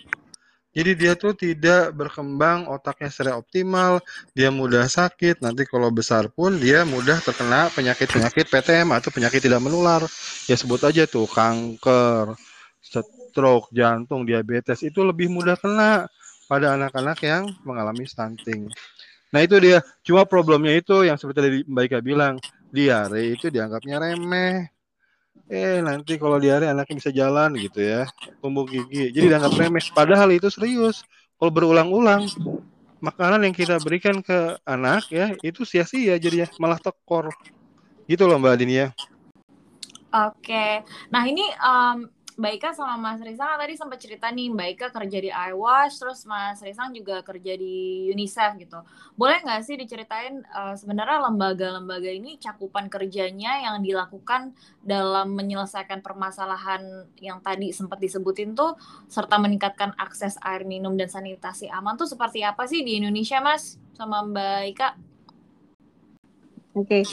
Jadi 0.70 0.94
dia 0.94 1.18
tuh 1.18 1.34
tidak 1.34 1.90
berkembang 1.98 2.70
otaknya 2.70 3.10
secara 3.10 3.42
optimal, 3.42 3.98
dia 4.38 4.54
mudah 4.54 4.86
sakit, 4.86 5.42
nanti 5.42 5.66
kalau 5.66 5.90
besar 5.90 6.30
pun 6.30 6.62
dia 6.62 6.86
mudah 6.86 7.18
terkena 7.18 7.66
penyakit-penyakit 7.74 8.46
PTM 8.46 8.94
atau 8.94 9.10
penyakit 9.10 9.42
tidak 9.42 9.58
menular. 9.58 10.06
Ya 10.46 10.54
sebut 10.54 10.78
aja 10.86 11.10
tuh 11.10 11.26
kanker, 11.26 12.38
stroke, 12.78 13.66
jantung, 13.74 14.22
diabetes 14.22 14.86
itu 14.86 15.02
lebih 15.02 15.26
mudah 15.26 15.58
kena 15.58 16.06
pada 16.46 16.78
anak-anak 16.78 17.18
yang 17.26 17.50
mengalami 17.66 18.06
stunting. 18.06 18.70
Nah 19.30 19.40
itu 19.42 19.58
dia, 19.62 19.82
cuma 20.06 20.22
problemnya 20.26 20.74
itu 20.74 21.06
yang 21.06 21.18
seperti 21.18 21.38
tadi 21.38 21.58
Mbak 21.66 21.84
Ika 21.86 21.98
bilang, 22.02 22.34
diare 22.70 23.30
itu 23.30 23.50
dianggapnya 23.50 24.02
remeh, 24.02 24.70
eh 25.50 25.82
nanti 25.82 26.14
kalau 26.14 26.38
diare 26.38 26.70
anaknya 26.70 26.94
bisa 27.02 27.10
jalan 27.10 27.58
gitu 27.58 27.82
ya. 27.82 28.06
Tumbuh 28.38 28.64
gigi. 28.64 29.10
Jadi 29.10 29.26
dianggap 29.26 29.52
remeh. 29.58 29.82
Padahal 29.90 30.30
itu 30.30 30.46
serius. 30.46 31.02
Kalau 31.36 31.50
berulang-ulang 31.50 32.30
makanan 33.02 33.48
yang 33.48 33.54
kita 33.56 33.82
berikan 33.82 34.22
ke 34.22 34.60
anak 34.62 35.10
ya 35.10 35.34
itu 35.42 35.66
sia-sia 35.66 36.14
jadinya. 36.22 36.46
Malah 36.62 36.78
tekor. 36.78 37.34
Gitu 38.06 38.22
loh 38.26 38.38
mbak 38.38 38.62
Dini 38.62 38.86
ya 38.86 38.88
oke. 40.14 40.66
Nah 41.10 41.22
ini 41.26 41.44
um, 41.62 42.10
Mbak 42.40 42.52
Ika 42.56 42.70
sama 42.72 42.96
Mas 42.96 43.20
Risang 43.20 43.60
tadi 43.60 43.76
sempat 43.76 44.00
cerita 44.00 44.32
nih 44.32 44.48
Mbak 44.48 44.68
Ika 44.72 44.86
kerja 44.96 45.18
di 45.20 45.28
iWash 45.28 46.00
terus 46.00 46.24
Mas 46.24 46.56
Risang 46.64 46.88
juga 46.96 47.20
kerja 47.20 47.52
di 47.52 48.08
UNICEF 48.08 48.56
gitu. 48.56 48.80
Boleh 49.12 49.44
nggak 49.44 49.60
sih 49.60 49.76
diceritain 49.76 50.40
uh, 50.48 50.72
sebenarnya 50.72 51.28
lembaga-lembaga 51.28 52.08
ini 52.08 52.40
cakupan 52.40 52.88
kerjanya 52.88 53.60
yang 53.60 53.84
dilakukan 53.84 54.56
dalam 54.80 55.36
menyelesaikan 55.36 56.00
permasalahan 56.00 57.04
yang 57.20 57.44
tadi 57.44 57.76
sempat 57.76 58.00
disebutin 58.00 58.56
tuh 58.56 58.72
serta 59.04 59.36
meningkatkan 59.36 59.92
akses 60.00 60.40
air 60.40 60.64
minum 60.64 60.96
dan 60.96 61.12
sanitasi 61.12 61.68
aman 61.68 62.00
tuh 62.00 62.08
seperti 62.08 62.40
apa 62.40 62.64
sih 62.64 62.80
di 62.80 63.04
Indonesia 63.04 63.36
Mas 63.44 63.76
sama 63.92 64.24
Mbak 64.24 64.60
Ika? 64.72 65.09
Oke, 66.70 67.02
okay. 67.02 67.04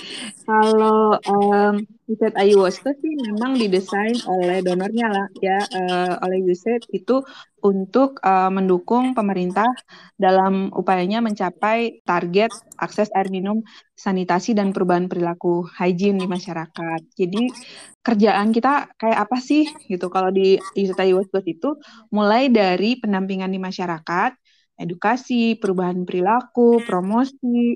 kalau 0.46 1.18
um, 1.18 1.82
iWatch 2.14 2.78
itu 2.78 2.92
sih 3.02 3.14
memang 3.26 3.58
didesain 3.58 4.14
oleh 4.30 4.62
donornya 4.62 5.10
lah 5.10 5.28
ya, 5.42 5.58
uh, 5.58 6.14
oleh 6.22 6.46
USAID 6.46 6.86
itu 6.94 7.26
untuk 7.66 8.22
uh, 8.22 8.54
mendukung 8.54 9.18
pemerintah 9.18 9.66
dalam 10.14 10.70
upayanya 10.78 11.26
mencapai 11.26 12.06
target 12.06 12.54
akses 12.78 13.10
air 13.18 13.34
minum, 13.34 13.66
sanitasi 13.98 14.54
dan 14.54 14.78
perubahan 14.78 15.10
perilaku 15.10 15.66
hygiene 15.66 16.22
di 16.22 16.30
masyarakat. 16.30 17.18
Jadi 17.18 17.50
kerjaan 18.06 18.54
kita 18.54 18.94
kayak 18.94 19.26
apa 19.26 19.42
sih 19.42 19.66
gitu 19.90 20.14
kalau 20.14 20.30
di 20.30 20.62
USAID 20.78 21.18
iWatch 21.18 21.34
itu 21.50 21.82
mulai 22.14 22.54
dari 22.54 23.02
pendampingan 23.02 23.50
di 23.50 23.58
masyarakat, 23.58 24.38
edukasi, 24.78 25.58
perubahan 25.58 26.06
perilaku, 26.06 26.78
promosi 26.86 27.74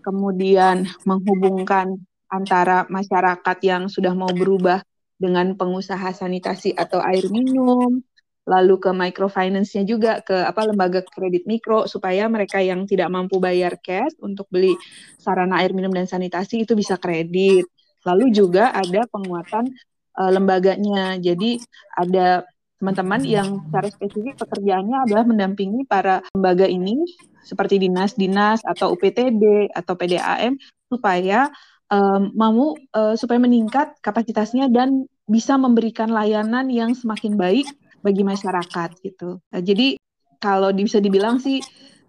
kemudian 0.00 0.88
menghubungkan 1.06 2.00
antara 2.30 2.86
masyarakat 2.88 3.56
yang 3.62 3.86
sudah 3.90 4.14
mau 4.14 4.30
berubah 4.30 4.80
dengan 5.20 5.52
pengusaha 5.52 6.16
sanitasi 6.16 6.72
atau 6.72 7.02
air 7.04 7.28
minum, 7.28 8.00
lalu 8.48 8.80
ke 8.80 8.90
microfinance-nya 8.90 9.84
juga 9.84 10.12
ke 10.24 10.32
apa 10.32 10.64
lembaga 10.64 11.04
kredit 11.04 11.44
mikro 11.44 11.84
supaya 11.84 12.24
mereka 12.26 12.58
yang 12.58 12.88
tidak 12.88 13.12
mampu 13.12 13.36
bayar 13.36 13.76
cash 13.78 14.16
untuk 14.24 14.48
beli 14.48 14.74
sarana 15.20 15.60
air 15.60 15.76
minum 15.76 15.92
dan 15.92 16.08
sanitasi 16.08 16.64
itu 16.64 16.72
bisa 16.72 16.96
kredit. 16.96 17.68
Lalu 18.02 18.32
juga 18.32 18.72
ada 18.72 19.04
penguatan 19.12 19.68
uh, 20.16 20.30
lembaganya. 20.32 21.20
Jadi 21.20 21.60
ada 21.92 22.48
teman-teman 22.80 23.20
yang 23.28 23.48
secara 23.68 23.88
spesifik 23.92 24.34
pekerjaannya 24.40 25.04
adalah 25.04 25.24
mendampingi 25.28 25.84
para 25.84 26.24
lembaga 26.32 26.64
ini 26.64 27.04
seperti 27.42 27.80
dinas-dinas 27.80 28.60
atau 28.64 28.92
UPTD 28.94 29.72
atau 29.72 29.94
PDAM 29.96 30.56
supaya 30.90 31.48
um, 31.90 32.30
mau 32.32 32.74
uh, 32.94 33.14
supaya 33.18 33.42
meningkat 33.42 33.98
kapasitasnya 34.00 34.70
dan 34.70 35.04
bisa 35.26 35.54
memberikan 35.58 36.10
layanan 36.10 36.70
yang 36.70 36.94
semakin 36.94 37.38
baik 37.38 37.66
bagi 38.00 38.22
masyarakat 38.24 38.90
gitu. 39.04 39.38
Uh, 39.52 39.62
jadi 39.62 39.98
kalau 40.40 40.72
bisa 40.72 41.02
dibilang 41.02 41.42
sih 41.42 41.60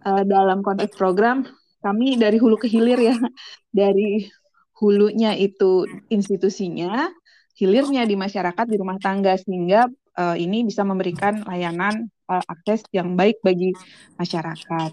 uh, 0.07 0.23
dalam 0.23 0.63
konteks 0.63 0.95
program 0.95 1.43
kami 1.81 2.15
dari 2.15 2.37
hulu 2.37 2.61
ke 2.61 2.69
hilir 2.69 2.97
ya 3.01 3.17
dari 3.73 4.29
hulunya 4.81 5.37
itu 5.37 5.85
institusinya, 6.09 7.05
hilirnya 7.53 8.01
di 8.09 8.17
masyarakat 8.17 8.65
di 8.65 8.75
rumah 8.81 8.97
tangga 8.97 9.37
sehingga 9.37 9.85
uh, 10.17 10.33
ini 10.33 10.65
bisa 10.65 10.81
memberikan 10.81 11.45
layanan 11.45 12.09
uh, 12.25 12.41
akses 12.49 12.81
yang 12.89 13.13
baik 13.13 13.37
bagi 13.45 13.77
masyarakat. 14.17 14.91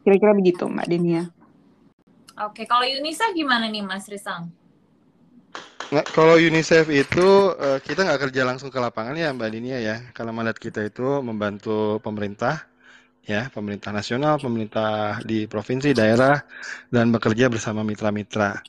Kira-kira 0.00 0.32
begitu, 0.32 0.64
Mbak 0.64 0.86
Denia. 0.88 1.24
Oke, 2.40 2.64
kalau 2.64 2.88
UNICEF 2.88 3.36
gimana 3.36 3.68
nih, 3.68 3.84
Mas 3.84 4.08
Risang? 4.08 4.48
Nggak, 5.90 6.06
kalau 6.14 6.38
UNICEF 6.38 6.86
itu 6.88 7.52
uh, 7.52 7.82
kita 7.82 8.06
nggak 8.06 8.30
kerja 8.30 8.42
langsung 8.46 8.70
ke 8.70 8.78
lapangan 8.78 9.18
ya 9.18 9.34
Mbak 9.34 9.50
Dinia 9.50 9.78
ya. 9.82 9.96
Karena 10.16 10.30
mandat 10.30 10.56
kita 10.56 10.86
itu 10.86 11.20
membantu 11.20 12.00
pemerintah, 12.00 12.64
ya 13.26 13.50
pemerintah 13.50 13.90
nasional, 13.90 14.38
pemerintah 14.38 15.18
di 15.26 15.50
provinsi, 15.50 15.90
daerah, 15.92 16.38
dan 16.88 17.10
bekerja 17.10 17.50
bersama 17.50 17.82
mitra-mitra. 17.82 18.62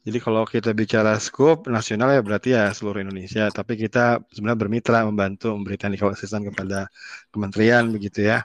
Jadi 0.00 0.16
kalau 0.16 0.48
kita 0.48 0.72
bicara 0.72 1.20
skop 1.20 1.68
nasional 1.68 2.08
ya 2.16 2.24
berarti 2.24 2.56
ya 2.56 2.72
seluruh 2.72 3.04
Indonesia, 3.04 3.52
tapi 3.52 3.76
kita 3.76 4.24
sebenarnya 4.32 4.56
bermitra 4.64 5.04
membantu 5.04 5.52
memberikan 5.52 5.92
asisten 5.92 6.48
kepada 6.48 6.88
kementerian 7.28 7.92
begitu 7.92 8.24
ya. 8.24 8.40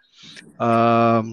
Um, 0.60 1.32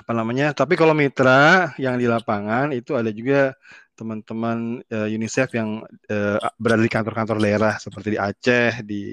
apa 0.00 0.12
namanya? 0.16 0.56
Tapi 0.56 0.80
kalau 0.80 0.96
mitra 0.96 1.76
yang 1.76 2.00
di 2.00 2.08
lapangan 2.08 2.72
itu 2.72 2.96
ada 2.96 3.12
juga 3.12 3.52
teman-teman 3.92 4.80
uh, 4.88 5.08
UNICEF 5.12 5.52
yang 5.52 5.84
uh, 5.84 6.40
berada 6.56 6.80
di 6.80 6.88
kantor-kantor 6.88 7.36
daerah 7.36 7.76
seperti 7.76 8.16
di 8.16 8.18
Aceh, 8.18 8.80
di 8.80 9.12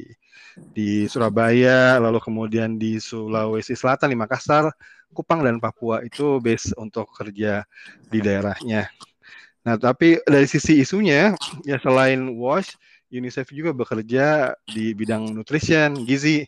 di 0.58 1.06
Surabaya, 1.12 2.00
lalu 2.00 2.24
kemudian 2.24 2.80
di 2.80 2.98
Sulawesi 2.98 3.76
Selatan, 3.76 4.10
di 4.10 4.18
Makassar, 4.18 4.72
Kupang 5.12 5.44
dan 5.44 5.60
Papua 5.60 6.02
itu 6.02 6.40
base 6.40 6.72
untuk 6.80 7.12
kerja 7.14 7.68
di 8.08 8.20
daerahnya. 8.24 8.88
Nah, 9.68 9.76
tapi 9.76 10.18
dari 10.24 10.48
sisi 10.48 10.80
isunya, 10.80 11.36
ya 11.68 11.78
selain 11.84 12.40
WASH, 12.40 12.80
UNICEF 13.12 13.52
juga 13.52 13.76
bekerja 13.76 14.56
di 14.64 14.96
bidang 14.96 15.36
nutrition, 15.36 16.08
gizi. 16.08 16.48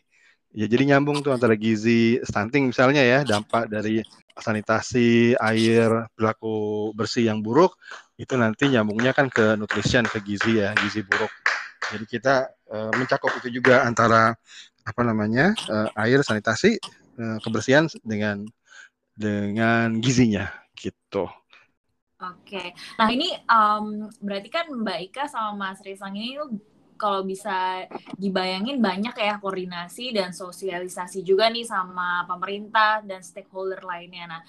Ya, 0.50 0.66
jadi 0.66 0.82
nyambung 0.94 1.22
tuh 1.22 1.30
antara 1.30 1.54
gizi 1.54 2.18
stunting 2.26 2.74
misalnya 2.74 3.06
ya, 3.06 3.22
dampak 3.22 3.70
dari 3.70 4.02
sanitasi, 4.34 5.38
air, 5.38 6.10
perilaku 6.18 6.90
bersih 6.90 7.30
yang 7.30 7.38
buruk, 7.38 7.78
itu 8.18 8.34
nanti 8.34 8.66
nyambungnya 8.66 9.14
kan 9.14 9.30
ke 9.30 9.54
nutrition, 9.54 10.02
ke 10.10 10.18
gizi 10.26 10.58
ya, 10.58 10.74
gizi 10.82 11.06
buruk. 11.06 11.30
Jadi 11.94 12.04
kita 12.06 12.50
uh, 12.66 12.90
mencakup 12.98 13.30
itu 13.38 13.62
juga 13.62 13.86
antara 13.86 14.34
apa 14.82 15.02
namanya 15.06 15.54
uh, 15.70 15.88
air 16.02 16.18
sanitasi 16.26 16.82
uh, 17.18 17.38
kebersihan 17.46 17.86
dengan 18.02 18.42
dengan 19.14 20.02
gizinya 20.02 20.50
gitu. 20.74 21.30
Oke, 22.20 22.76
nah 23.00 23.08
ini 23.08 23.32
um, 23.48 24.12
berarti 24.20 24.52
kan 24.52 24.68
Mbak 24.68 24.98
Ika 25.08 25.24
sama 25.24 25.72
Mas 25.72 25.80
Risang 25.80 26.12
ini 26.12 26.36
kalau 27.00 27.24
bisa 27.24 27.88
dibayangin 28.20 28.76
banyak 28.84 29.16
ya 29.16 29.40
koordinasi 29.40 30.12
dan 30.12 30.36
sosialisasi 30.36 31.24
juga 31.24 31.48
nih 31.48 31.64
sama 31.64 32.28
pemerintah 32.28 33.00
dan 33.00 33.24
stakeholder 33.24 33.80
lainnya. 33.80 34.28
Nah, 34.28 34.40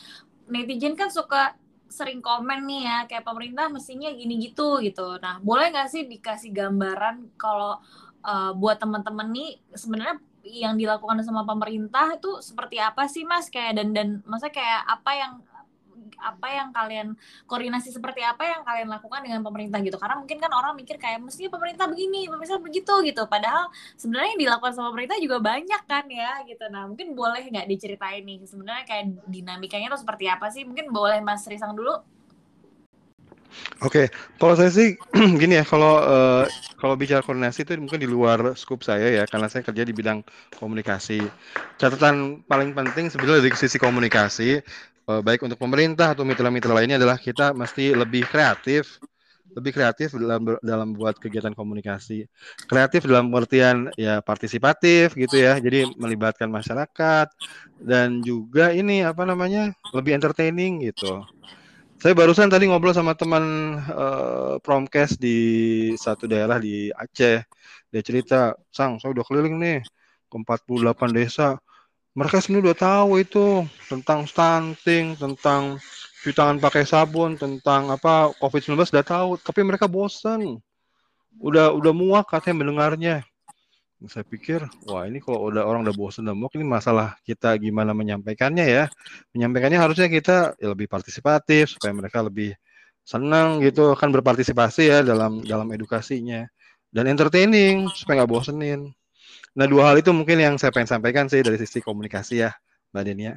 netizen 0.51 1.00
kan 1.00 1.08
suka 1.08 1.55
sering 1.88 2.20
komen 2.20 2.67
nih 2.67 2.81
ya 2.88 2.98
kayak 3.08 3.24
pemerintah 3.24 3.72
mestinya 3.72 4.12
gini 4.12 4.51
gitu 4.51 4.84
gitu. 4.84 5.15
Nah, 5.24 5.39
boleh 5.39 5.72
nggak 5.72 5.88
sih 5.88 6.03
dikasih 6.08 6.51
gambaran 6.51 7.39
kalau 7.39 7.79
uh, 8.27 8.51
buat 8.55 8.79
teman-teman 8.79 9.31
nih 9.31 9.50
sebenarnya 9.72 10.20
yang 10.41 10.74
dilakukan 10.75 11.22
sama 11.22 11.46
pemerintah 11.46 12.17
itu 12.17 12.41
seperti 12.41 12.81
apa 12.81 13.05
sih 13.05 13.24
Mas 13.24 13.48
kayak 13.48 13.77
dan 13.77 13.93
dan 13.93 14.08
masa 14.25 14.50
kayak 14.50 14.81
apa 14.89 15.12
yang 15.13 15.34
apa 16.22 16.48
yang 16.54 16.70
kalian 16.70 17.08
koordinasi 17.50 17.90
seperti 17.90 18.22
apa 18.22 18.46
yang 18.46 18.62
kalian 18.62 18.88
lakukan 18.88 19.22
dengan 19.25 19.42
pemerintah 19.42 19.82
gitu 19.82 19.98
karena 19.98 20.22
mungkin 20.22 20.38
kan 20.38 20.51
orang 20.54 20.78
mikir 20.78 21.01
kayak 21.01 21.20
mestinya 21.20 21.51
pemerintah 21.51 21.90
begini 21.90 22.30
pemerintah 22.30 22.62
begitu 22.62 22.94
gitu 23.04 23.25
padahal 23.25 23.74
sebenarnya 23.98 24.38
yang 24.38 24.42
dilakukan 24.48 24.74
sama 24.78 24.94
pemerintah 24.94 25.18
juga 25.18 25.38
banyak 25.42 25.82
kan 25.90 26.06
ya 26.08 26.46
gitu 26.46 26.66
nah 26.70 26.86
mungkin 26.86 27.18
boleh 27.18 27.50
nggak 27.50 27.68
diceritain 27.68 28.24
nih 28.24 28.46
sebenarnya 28.46 28.86
kayak 28.86 29.06
dinamikanya 29.28 29.92
tuh 29.92 30.01
seperti 30.06 30.30
apa 30.30 30.48
sih 30.54 30.63
mungkin 30.63 30.94
boleh 30.94 31.20
Mas 31.25 31.44
Risang 31.50 31.74
dulu 31.74 32.00
Oke, 33.84 34.08
okay. 34.08 34.38
kalau 34.40 34.56
saya 34.56 34.72
sih 34.72 34.96
gini 35.42 35.60
ya, 35.60 35.66
kalau 35.68 36.00
uh, 36.00 36.48
kalau 36.80 36.96
bicara 36.96 37.20
koordinasi 37.20 37.68
itu 37.68 37.75
mungkin 37.75 38.00
di 38.00 38.08
luar 38.08 38.56
skup 38.56 38.80
saya 38.80 39.12
ya, 39.12 39.24
karena 39.28 39.51
saya 39.51 39.66
kerja 39.68 39.84
di 39.84 39.92
bidang 39.92 40.24
komunikasi. 40.56 41.20
Catatan 41.75 42.48
paling 42.48 42.72
penting 42.72 43.12
sebenarnya 43.12 43.44
dari 43.44 43.58
sisi 43.60 43.75
komunikasi 43.75 44.63
baik 45.20 45.44
untuk 45.44 45.60
pemerintah 45.60 46.15
atau 46.15 46.24
mitra-mitra 46.24 46.72
lainnya 46.72 46.96
adalah 46.96 47.20
kita 47.20 47.51
mesti 47.51 47.91
lebih 47.91 48.24
kreatif 48.24 49.03
lebih 49.51 49.72
kreatif 49.75 50.15
dalam 50.15 50.56
dalam 50.63 50.96
buat 50.96 51.20
kegiatan 51.20 51.51
komunikasi. 51.51 52.24
Kreatif 52.72 53.03
dalam 53.03 53.27
pengertian 53.27 53.91
ya 54.00 54.24
partisipatif 54.24 55.12
gitu 55.20 55.36
ya 55.36 55.60
jadi 55.60 55.91
melibatkan 56.00 56.48
masyarakat 56.48 57.27
dan 57.84 58.24
juga 58.24 58.72
ini 58.72 59.03
apa 59.03 59.27
namanya 59.27 59.75
lebih 59.91 60.15
entertaining 60.15 60.88
gitu. 60.88 61.24
Saya 62.01 62.18
barusan 62.18 62.50
tadi 62.50 62.65
ngobrol 62.65 62.98
sama 62.98 63.13
teman 63.13 63.77
uh, 63.91 64.58
promkes 64.65 65.22
di 65.22 65.38
satu 66.00 66.25
daerah 66.25 66.58
di 66.58 66.89
Aceh. 66.89 67.46
Dia 67.91 68.01
cerita 68.01 68.56
sang 68.74 68.98
saya 68.98 69.13
udah 69.13 69.25
keliling 69.27 69.60
nih 69.62 69.80
ke 70.32 70.36
48 70.39 71.12
desa 71.12 71.60
mereka 72.12 72.44
sebenarnya 72.44 72.72
udah 72.72 72.77
tahu 72.80 73.12
itu 73.24 73.46
tentang 73.88 74.27
stunting, 74.27 75.15
tentang 75.15 75.80
cuci 76.22 76.36
tangan 76.36 76.60
pakai 76.60 76.84
sabun, 76.84 77.39
tentang 77.39 77.88
apa 77.88 78.36
COVID-19 78.38 78.75
udah 78.77 79.06
tahu, 79.08 79.30
tapi 79.39 79.63
mereka 79.63 79.88
bosan. 79.88 80.60
Udah 81.39 81.72
udah 81.72 81.94
muak 81.96 82.27
katanya 82.27 82.56
mendengarnya. 82.62 83.15
Saya 84.10 84.25
pikir, 84.25 84.65
wah 84.89 85.06
ini 85.06 85.22
kalau 85.22 85.53
udah 85.53 85.63
orang 85.63 85.86
udah 85.86 85.96
bosan 85.96 86.27
dan 86.27 86.36
muak 86.36 86.51
ini 86.58 86.65
masalah 86.68 87.15
kita 87.24 87.56
gimana 87.56 87.96
menyampaikannya 87.96 88.65
ya. 88.68 88.86
Menyampaikannya 89.32 89.80
harusnya 89.80 90.12
kita 90.12 90.58
ya 90.60 90.68
lebih 90.75 90.91
partisipatif 90.91 91.77
supaya 91.77 91.96
mereka 91.96 92.20
lebih 92.20 92.58
senang 93.01 93.63
gitu 93.65 93.98
kan 93.98 94.13
berpartisipasi 94.13 94.84
ya 94.89 95.00
dalam 95.01 95.41
dalam 95.41 95.68
edukasinya 95.74 96.46
dan 96.93 97.08
entertaining 97.08 97.88
supaya 97.95 98.21
nggak 98.21 98.32
bosenin. 98.32 98.91
Nah 99.58 99.66
dua 99.68 99.92
hal 99.92 100.00
itu 100.00 100.12
mungkin 100.16 100.40
yang 100.40 100.56
saya 100.56 100.72
pengen 100.72 100.90
sampaikan 100.90 101.28
sih 101.28 101.44
dari 101.44 101.60
sisi 101.60 101.84
komunikasi 101.84 102.44
ya 102.44 102.52
Mbak 102.96 103.04
Denia. 103.04 103.36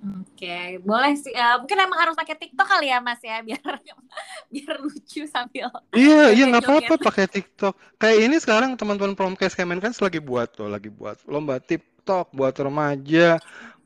Oke, 0.00 0.80
boleh 0.80 1.12
sih. 1.12 1.34
Uh, 1.36 1.60
mungkin 1.60 1.76
emang 1.76 1.98
harus 2.00 2.16
pakai 2.16 2.32
TikTok 2.32 2.64
kali 2.64 2.88
ya, 2.88 3.04
Mas 3.04 3.20
ya, 3.20 3.42
biar 3.44 3.60
biar 4.52 4.74
lucu 4.80 5.28
sambil. 5.28 5.68
Iya, 5.92 6.30
iya 6.36 6.44
nggak 6.48 6.64
apa-apa 6.64 6.94
pakai 6.96 7.28
TikTok. 7.28 7.76
Kayak 8.00 8.18
ini 8.24 8.36
sekarang 8.40 8.80
teman-teman 8.80 9.12
Promkes 9.12 9.52
Kemen 9.52 9.76
kan 9.76 9.92
lagi 10.00 10.22
buat 10.22 10.56
tuh, 10.56 10.72
lagi 10.72 10.88
buat 10.88 11.20
lomba 11.28 11.60
TikTok 11.60 12.32
buat 12.32 12.56
remaja 12.56 13.36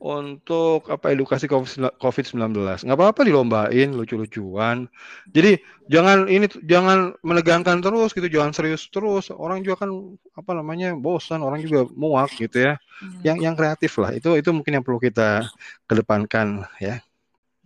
untuk 0.02 0.84
apa 0.92 1.16
edukasi 1.16 1.48
COVID-19. 1.48 2.52
Nggak 2.84 2.98
apa-apa 2.98 3.20
dilombain, 3.24 3.88
lucu-lucuan. 3.94 4.84
Jadi 5.32 5.56
jangan 5.88 6.28
ini 6.28 6.44
jangan 6.68 7.16
menegangkan 7.24 7.80
terus 7.80 8.12
gitu, 8.12 8.28
jangan 8.28 8.52
serius 8.52 8.84
terus. 8.92 9.32
Orang 9.32 9.64
juga 9.64 9.86
kan 9.86 9.90
apa 10.36 10.52
namanya 10.52 10.92
bosan, 10.92 11.40
orang 11.40 11.64
juga 11.64 11.88
muak 11.96 12.36
gitu 12.36 12.68
ya. 12.68 12.74
Hmm. 13.00 13.20
Yang 13.24 13.38
yang 13.48 13.54
kreatif 13.56 13.92
lah. 13.96 14.12
Itu 14.12 14.36
itu 14.36 14.52
mungkin 14.52 14.76
yang 14.76 14.84
perlu 14.84 15.00
kita 15.00 15.48
kedepankan 15.88 16.68
ya. 16.76 17.00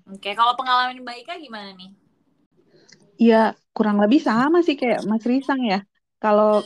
Oke, 0.08 0.32
kalau 0.32 0.54
pengalaman 0.54 1.02
Mbak 1.04 1.16
Ika 1.26 1.34
gimana 1.42 1.74
nih? 1.74 1.90
Ya 3.18 3.58
kurang 3.74 3.98
lebih 3.98 4.22
sama 4.22 4.62
sih 4.62 4.78
kayak 4.78 5.02
Mas 5.04 5.26
Risang 5.26 5.66
ya. 5.66 5.82
Kalau 6.22 6.62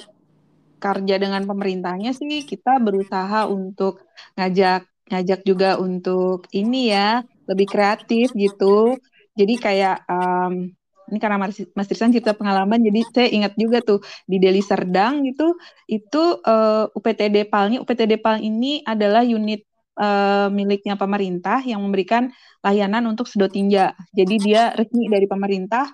kerja 0.83 1.16
dengan 1.16 1.46
pemerintahnya 1.48 2.12
sih 2.12 2.44
kita 2.44 2.77
berusaha 2.77 3.48
untuk 3.48 4.05
ngajak 4.37 4.91
ngajak 5.12 5.44
juga 5.44 5.77
untuk 5.77 6.48
ini 6.57 6.88
ya 6.88 7.20
lebih 7.44 7.68
kreatif 7.68 8.33
gitu. 8.33 8.96
Jadi 9.37 9.55
kayak 9.61 10.09
um, 10.09 10.72
ini 11.12 11.18
karena 11.20 11.37
Mas, 11.37 11.61
Mas 11.77 11.88
Tristan 11.88 12.09
cerita 12.09 12.33
pengalaman 12.33 12.81
jadi 12.81 13.01
saya 13.12 13.29
ingat 13.29 13.53
juga 13.61 13.85
tuh 13.85 14.01
di 14.25 14.40
Deli 14.40 14.64
Serdang 14.64 15.20
gitu 15.29 15.57
itu 15.85 16.40
uh, 16.40 16.88
UPTD 16.96 17.53
PAL 17.53 17.85
UPTD 17.85 18.16
PAL 18.16 18.40
ini 18.40 18.81
adalah 18.81 19.20
unit 19.20 19.68
uh, 20.01 20.48
miliknya 20.48 20.96
pemerintah 20.96 21.61
yang 21.64 21.85
memberikan 21.85 22.33
layanan 22.64 23.05
untuk 23.12 23.29
sedot 23.29 23.53
tinja. 23.53 23.92
Jadi 24.16 24.35
dia 24.40 24.72
resmi 24.72 25.11
dari 25.12 25.29
pemerintah 25.29 25.90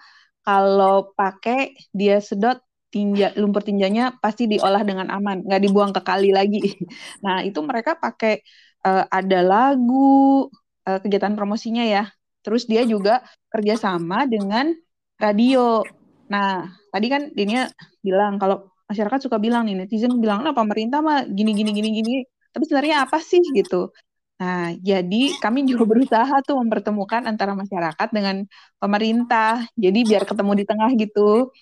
kalau 0.46 1.10
pakai 1.18 1.74
dia 1.90 2.22
sedot 2.22 2.62
tinja 2.88 3.36
lumpur 3.36 3.60
tinjanya 3.60 4.16
pasti 4.16 4.48
diolah 4.48 4.80
dengan 4.80 5.12
aman 5.12 5.44
nggak 5.44 5.60
dibuang 5.60 5.92
ke 5.92 6.00
kali 6.04 6.30
lagi. 6.32 6.62
Nah 7.24 7.44
itu 7.44 7.58
mereka 7.60 7.98
pakai 7.98 8.40
uh, 8.88 9.04
ada 9.08 9.40
lagu 9.44 10.48
uh, 10.88 10.98
kegiatan 11.02 11.34
promosinya 11.36 11.84
ya. 11.84 12.08
Terus 12.44 12.64
dia 12.64 12.82
juga 12.88 13.20
kerjasama 13.52 14.24
dengan 14.24 14.72
radio. 15.20 15.84
Nah, 16.32 16.68
tadi 16.92 17.06
kan 17.12 17.22
Dinia 17.36 17.68
bilang 18.00 18.40
kalau 18.40 18.72
masyarakat 18.88 19.28
suka 19.28 19.36
bilang 19.36 19.68
nih 19.68 19.76
netizen 19.84 20.16
bilang 20.16 20.40
nah 20.40 20.56
pemerintah 20.56 21.04
mah 21.04 21.28
gini 21.28 21.52
gini 21.52 21.70
gini 21.76 21.88
gini. 22.00 22.14
Tapi 22.52 22.64
sebenarnya 22.64 23.04
apa 23.04 23.18
sih 23.20 23.40
gitu? 23.52 23.92
Nah, 24.40 24.72
jadi 24.80 25.22
kami 25.42 25.66
juga 25.68 25.84
berusaha 25.92 26.34
tuh 26.46 26.56
mempertemukan 26.62 27.22
antara 27.28 27.52
masyarakat 27.58 28.08
dengan 28.16 28.36
pemerintah. 28.80 29.66
Jadi 29.76 29.98
biar 30.08 30.24
ketemu 30.24 30.52
di 30.60 30.64
tengah 30.64 30.90
gitu. 30.96 31.52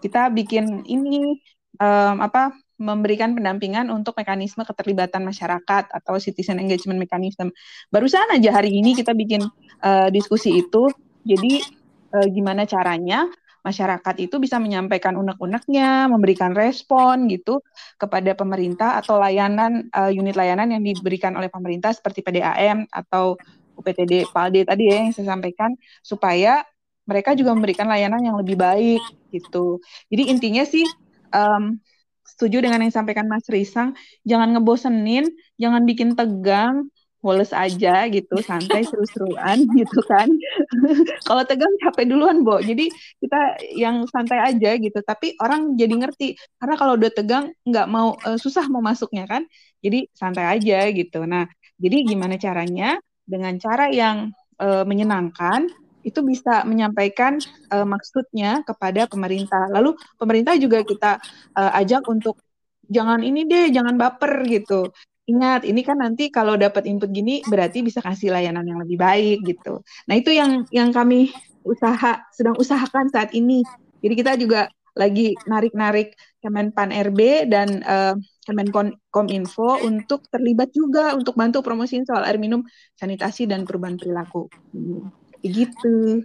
Kita 0.00 0.32
bikin 0.32 0.84
ini 0.88 1.40
um, 1.80 2.16
apa 2.24 2.56
memberikan 2.80 3.36
pendampingan 3.36 3.92
untuk 3.92 4.16
mekanisme 4.16 4.64
keterlibatan 4.64 5.20
masyarakat 5.20 5.92
atau 5.92 6.16
citizen 6.16 6.56
engagement 6.56 6.96
mechanism. 6.96 7.52
Barusan 7.92 8.24
aja 8.32 8.56
hari 8.56 8.72
ini 8.72 8.96
kita 8.96 9.12
bikin 9.12 9.44
uh, 9.84 10.08
diskusi 10.08 10.64
itu. 10.64 10.88
Jadi 11.20 11.60
uh, 12.16 12.26
gimana 12.32 12.64
caranya 12.64 13.28
masyarakat 13.60 14.16
itu 14.24 14.40
bisa 14.40 14.56
menyampaikan 14.56 15.12
unek-uneknya, 15.20 16.08
memberikan 16.08 16.56
respon 16.56 17.28
gitu 17.28 17.60
kepada 18.00 18.32
pemerintah 18.32 18.96
atau 18.96 19.20
layanan 19.20 19.92
uh, 19.92 20.08
unit 20.08 20.32
layanan 20.32 20.72
yang 20.72 20.80
diberikan 20.80 21.36
oleh 21.36 21.52
pemerintah 21.52 21.92
seperti 21.92 22.24
PDAM 22.24 22.88
atau 22.88 23.36
UPTD 23.76 24.32
PALD 24.32 24.64
tadi 24.64 24.88
ya 24.88 25.04
yang 25.04 25.12
saya 25.12 25.36
sampaikan 25.36 25.76
supaya 26.00 26.64
mereka 27.04 27.36
juga 27.36 27.52
memberikan 27.52 27.88
layanan 27.88 28.24
yang 28.24 28.36
lebih 28.40 28.56
baik 28.56 29.02
gitu. 29.32 29.80
Jadi 30.08 30.22
intinya 30.32 30.64
sih 30.64 30.84
um, 31.32 31.76
setuju 32.36 32.62
dengan 32.62 32.82
yang 32.82 32.90
disampaikan 32.94 33.26
Mas 33.26 33.46
Risang, 33.50 33.98
jangan 34.22 34.54
ngebosenin, 34.54 35.26
jangan 35.58 35.82
bikin 35.84 36.14
tegang, 36.14 36.88
woles 37.20 37.52
aja 37.52 38.08
gitu, 38.08 38.40
santai 38.40 38.84
seru-seruan 38.84 39.60
gitu 39.78 40.00
kan. 40.08 40.28
Kalau 41.28 41.44
tegang 41.44 41.72
capek 41.84 42.08
duluan, 42.08 42.42
Bo. 42.42 42.58
Jadi 42.60 42.88
kita 43.20 43.60
yang 43.76 44.08
santai 44.08 44.40
aja 44.40 44.76
gitu, 44.80 44.98
tapi 45.04 45.36
orang 45.40 45.76
jadi 45.76 45.94
ngerti 46.00 46.36
karena 46.56 46.74
kalau 46.80 46.96
udah 46.96 47.12
tegang 47.12 47.52
nggak 47.68 47.86
mau 47.92 48.16
uh, 48.24 48.38
susah 48.40 48.66
mau 48.72 48.80
masuknya 48.80 49.28
kan. 49.28 49.44
Jadi 49.84 50.08
santai 50.16 50.44
aja 50.48 50.88
gitu. 50.92 51.24
Nah, 51.28 51.44
jadi 51.76 51.96
gimana 52.04 52.36
caranya? 52.40 52.96
Dengan 53.30 53.54
cara 53.62 53.86
yang 53.92 54.34
uh, 54.58 54.82
menyenangkan, 54.82 55.70
itu 56.00 56.20
bisa 56.24 56.64
menyampaikan 56.64 57.36
uh, 57.72 57.84
maksudnya 57.84 58.64
kepada 58.64 59.04
pemerintah. 59.06 59.68
Lalu 59.68 59.96
pemerintah 60.16 60.56
juga 60.56 60.80
kita 60.84 61.20
uh, 61.56 61.72
ajak 61.80 62.08
untuk 62.08 62.40
jangan 62.88 63.22
ini 63.22 63.46
deh, 63.46 63.70
jangan 63.70 63.94
baper 63.94 64.44
gitu. 64.48 64.90
Ingat, 65.30 65.62
ini 65.62 65.86
kan 65.86 66.02
nanti 66.02 66.26
kalau 66.32 66.58
dapat 66.58 66.90
input 66.90 67.14
gini 67.14 67.38
berarti 67.46 67.86
bisa 67.86 68.02
kasih 68.02 68.34
layanan 68.34 68.66
yang 68.66 68.82
lebih 68.82 68.98
baik 68.98 69.38
gitu. 69.46 69.78
Nah, 70.10 70.14
itu 70.18 70.34
yang 70.34 70.66
yang 70.74 70.90
kami 70.90 71.30
usaha 71.62 72.24
sedang 72.34 72.58
usahakan 72.58 73.06
saat 73.14 73.30
ini. 73.36 73.62
Jadi 74.02 74.14
kita 74.16 74.34
juga 74.34 74.66
lagi 74.98 75.38
narik-narik 75.46 76.18
Kemenpan 76.40 76.88
RB 76.90 77.46
dan 77.52 77.84
uh, 77.84 78.16
Kemenkominfo 78.48 79.84
untuk 79.84 80.26
terlibat 80.32 80.72
juga 80.72 81.14
untuk 81.14 81.36
bantu 81.36 81.60
promosiin 81.60 82.08
soal 82.08 82.26
air 82.26 82.40
minum, 82.40 82.64
sanitasi 82.96 83.44
dan 83.44 83.68
perubahan 83.68 84.00
perilaku. 84.00 84.48
Begitu. 85.40 86.24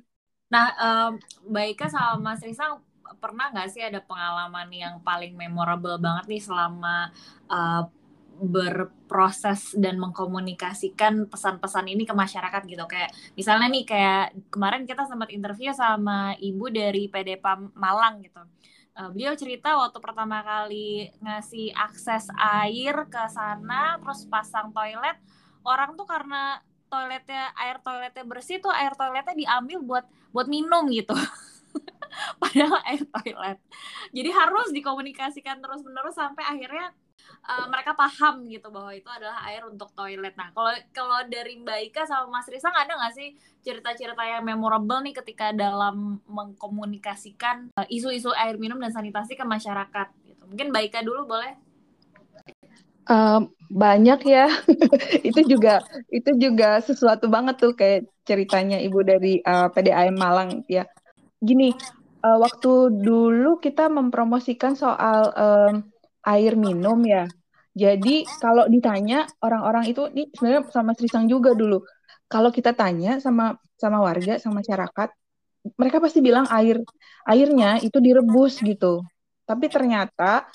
Nah, 0.52 0.68
um, 0.78 1.12
Baika 1.50 1.90
sama 1.90 2.34
Mas 2.34 2.44
Risang 2.44 2.84
pernah 3.18 3.50
nggak 3.50 3.70
sih 3.72 3.82
ada 3.82 4.02
pengalaman 4.02 4.70
yang 4.70 4.96
paling 5.02 5.34
memorable 5.34 5.98
banget 5.98 6.26
nih 6.30 6.42
selama 6.42 7.10
uh, 7.50 7.86
berproses 8.36 9.72
dan 9.80 9.96
mengkomunikasikan 9.96 11.32
pesan-pesan 11.32 11.88
ini 11.88 12.04
ke 12.04 12.12
masyarakat 12.12 12.62
gitu 12.68 12.84
kayak 12.84 13.16
misalnya 13.40 13.72
nih 13.72 13.86
kayak 13.88 14.26
kemarin 14.52 14.84
kita 14.84 15.08
sempat 15.08 15.32
interview 15.32 15.72
sama 15.72 16.36
ibu 16.44 16.68
dari 16.68 17.08
PDP 17.08 17.46
Malang 17.80 18.20
gitu 18.20 18.44
uh, 19.00 19.10
beliau 19.16 19.40
cerita 19.40 19.80
waktu 19.80 19.98
pertama 20.04 20.44
kali 20.44 21.08
ngasih 21.24 21.72
akses 21.72 22.28
air 22.36 23.08
ke 23.08 23.24
sana 23.32 23.96
terus 24.04 24.28
pasang 24.28 24.76
toilet 24.76 25.16
orang 25.64 25.96
tuh 25.96 26.08
karena 26.08 26.60
toiletnya 26.96 27.52
air 27.60 27.84
toiletnya 27.84 28.24
bersih 28.24 28.64
tuh 28.64 28.72
air 28.72 28.96
toiletnya 28.96 29.36
diambil 29.36 29.84
buat 29.84 30.06
buat 30.32 30.48
minum 30.48 30.88
gitu 30.88 31.12
padahal 32.42 32.80
air 32.88 33.04
toilet 33.04 33.60
jadi 34.16 34.30
harus 34.32 34.72
dikomunikasikan 34.72 35.60
terus 35.60 35.84
menerus 35.84 36.16
sampai 36.16 36.48
akhirnya 36.48 36.96
uh, 37.46 37.68
mereka 37.70 37.94
paham 37.94 38.46
gitu 38.50 38.68
bahwa 38.74 38.92
itu 38.94 39.08
adalah 39.10 39.46
air 39.50 39.66
untuk 39.66 39.90
toilet. 39.94 40.34
Nah, 40.38 40.50
kalau 40.52 40.74
kalau 40.92 41.20
dari 41.30 41.58
Mbak 41.62 41.80
Ika 41.92 42.04
sama 42.06 42.40
Mas 42.40 42.50
Risang 42.50 42.74
ada 42.74 42.98
nggak 42.98 43.14
sih 43.16 43.34
cerita-cerita 43.66 44.22
yang 44.22 44.46
memorable 44.46 45.02
nih 45.02 45.16
ketika 45.18 45.50
dalam 45.54 46.22
mengkomunikasikan 46.30 47.74
eh, 47.74 47.88
isu-isu 47.90 48.30
uh, 48.34 48.44
air 48.46 48.58
minum 48.62 48.78
dan 48.78 48.94
sanitasi 48.94 49.38
ke 49.38 49.46
masyarakat? 49.46 50.08
Gitu. 50.26 50.44
Mungkin 50.46 50.70
Mbak 50.74 50.84
Ika 50.92 51.00
dulu 51.06 51.26
boleh? 51.26 51.65
Uh, 53.06 53.46
banyak 53.70 54.20
ya. 54.26 54.50
itu 55.30 55.42
juga 55.46 55.82
itu 56.10 56.32
juga 56.38 56.82
sesuatu 56.82 57.30
banget 57.30 57.62
tuh 57.62 57.74
kayak 57.74 58.10
ceritanya 58.26 58.82
ibu 58.82 59.02
dari 59.06 59.42
uh, 59.46 59.70
PDAM 59.70 60.18
Malang 60.18 60.66
ya. 60.70 60.86
Gini, 61.42 61.74
uh, 62.26 62.38
waktu 62.42 62.90
dulu 63.02 63.62
kita 63.62 63.90
mempromosikan 63.90 64.74
soal 64.74 65.30
um, 65.38 65.74
air 66.26 66.58
minum 66.58 66.98
ya. 67.06 67.30
Jadi 67.76 68.24
kalau 68.40 68.66
ditanya 68.72 69.28
orang-orang 69.44 69.92
itu 69.92 70.08
ini 70.16 70.32
sebenarnya 70.32 70.72
sama 70.72 70.96
Srisang 70.96 71.28
juga 71.28 71.52
dulu. 71.52 71.84
Kalau 72.26 72.50
kita 72.50 72.74
tanya 72.74 73.22
sama 73.22 73.60
sama 73.76 74.00
warga, 74.00 74.40
sama 74.40 74.64
masyarakat, 74.64 75.10
mereka 75.76 75.98
pasti 76.00 76.24
bilang 76.24 76.48
air 76.50 76.82
airnya 77.28 77.78
itu 77.84 78.00
direbus 78.00 78.64
gitu. 78.64 79.04
Tapi 79.46 79.66
ternyata 79.68 80.48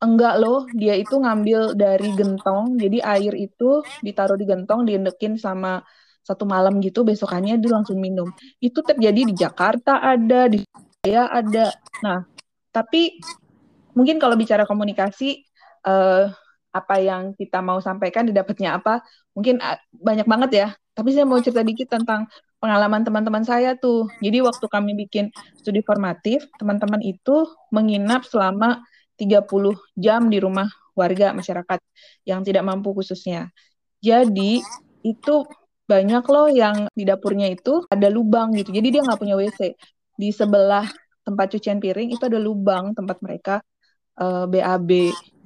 enggak 0.00 0.34
loh, 0.40 0.64
dia 0.72 0.96
itu 0.96 1.14
ngambil 1.20 1.76
dari 1.76 2.08
gentong. 2.16 2.80
Jadi 2.80 2.98
air 3.04 3.34
itu 3.36 3.84
ditaruh 4.00 4.36
di 4.40 4.48
gentong, 4.48 4.88
diendekin 4.88 5.36
sama 5.36 5.84
satu 6.24 6.44
malam 6.44 6.80
gitu, 6.84 7.04
besokannya 7.04 7.60
dia 7.60 7.70
langsung 7.72 8.00
minum. 8.00 8.28
Itu 8.60 8.80
terjadi 8.84 9.20
di 9.28 9.34
Jakarta 9.36 10.00
ada, 10.00 10.48
di 10.48 10.60
saya 11.00 11.28
ada. 11.32 11.72
Nah, 12.04 12.24
tapi 12.70 13.20
mungkin 13.96 14.16
kalau 14.22 14.36
bicara 14.38 14.64
komunikasi 14.68 15.44
uh, 15.84 16.30
apa 16.70 16.94
yang 17.02 17.34
kita 17.34 17.58
mau 17.58 17.82
sampaikan 17.82 18.30
didapatnya 18.30 18.78
apa 18.78 19.02
mungkin 19.34 19.58
uh, 19.58 19.74
banyak 19.90 20.26
banget 20.26 20.50
ya 20.54 20.68
tapi 20.94 21.10
saya 21.10 21.26
mau 21.26 21.42
cerita 21.42 21.66
dikit 21.66 21.90
tentang 21.90 22.30
pengalaman 22.62 23.02
teman-teman 23.02 23.42
saya 23.42 23.74
tuh 23.74 24.06
jadi 24.22 24.44
waktu 24.46 24.66
kami 24.70 24.94
bikin 24.94 25.34
studi 25.58 25.82
formatif 25.82 26.46
teman-teman 26.62 27.02
itu 27.02 27.48
menginap 27.74 28.22
selama 28.22 28.78
30 29.20 29.76
jam 30.00 30.32
di 30.32 30.40
rumah 30.40 30.66
warga 30.96 31.36
masyarakat 31.36 31.78
yang 32.24 32.40
tidak 32.40 32.64
mampu 32.64 32.96
khususnya 32.96 33.52
jadi 34.00 34.64
itu 35.04 35.34
banyak 35.84 36.24
loh 36.24 36.48
yang 36.48 36.88
di 36.96 37.04
dapurnya 37.04 37.52
itu 37.52 37.84
ada 37.92 38.08
lubang 38.08 38.56
gitu 38.56 38.72
jadi 38.72 38.88
dia 38.88 39.00
nggak 39.04 39.20
punya 39.20 39.36
WC 39.36 39.76
di 40.16 40.32
sebelah 40.32 40.88
tempat 41.24 41.46
cucian 41.56 41.78
piring 41.78 42.12
itu 42.16 42.22
ada 42.24 42.40
lubang 42.40 42.96
tempat 42.96 43.20
mereka 43.20 43.60
uh, 44.20 44.44
eh, 44.44 44.60
BAB. 44.60 44.90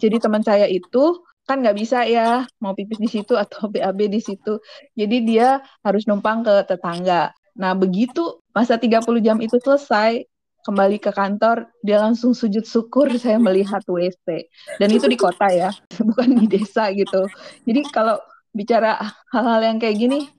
Jadi 0.00 0.16
teman 0.18 0.42
saya 0.42 0.66
itu 0.66 1.22
kan 1.44 1.60
nggak 1.60 1.76
bisa 1.76 2.08
ya 2.08 2.48
mau 2.58 2.72
pipis 2.72 2.98
di 2.98 3.08
situ 3.10 3.36
atau 3.36 3.68
BAB 3.72 4.10
di 4.10 4.20
situ. 4.22 4.58
Jadi 4.98 5.16
dia 5.22 5.60
harus 5.84 6.08
numpang 6.08 6.42
ke 6.46 6.54
tetangga. 6.66 7.30
Nah, 7.54 7.72
begitu 7.78 8.42
masa 8.50 8.74
30 8.74 9.22
jam 9.22 9.38
itu 9.38 9.54
selesai, 9.62 10.26
kembali 10.64 10.96
ke 10.96 11.12
kantor, 11.12 11.68
dia 11.84 12.00
langsung 12.00 12.32
sujud 12.32 12.64
syukur 12.64 13.12
saya 13.20 13.36
melihat 13.36 13.84
WC. 13.84 14.48
Dan 14.80 14.88
itu 14.90 15.04
di 15.04 15.20
kota 15.20 15.46
ya, 15.52 15.70
bukan 16.08 16.40
di 16.40 16.46
desa 16.48 16.88
gitu. 16.96 17.28
Jadi 17.68 17.80
kalau 17.92 18.16
bicara 18.56 18.96
hal-hal 19.30 19.60
yang 19.60 19.78
kayak 19.78 20.00
gini, 20.00 20.32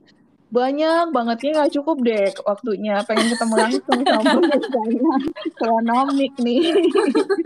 banyak 0.50 1.14
bangetnya 1.14 1.50
nggak 1.62 1.74
cukup 1.78 1.96
deh 2.02 2.26
waktunya. 2.42 2.98
Pengen 3.06 3.30
ketemu 3.30 3.54
langsung 3.54 4.00
sama 4.02 4.38
saya 4.42 5.14
kronomik 5.54 6.34
nih. 6.42 6.74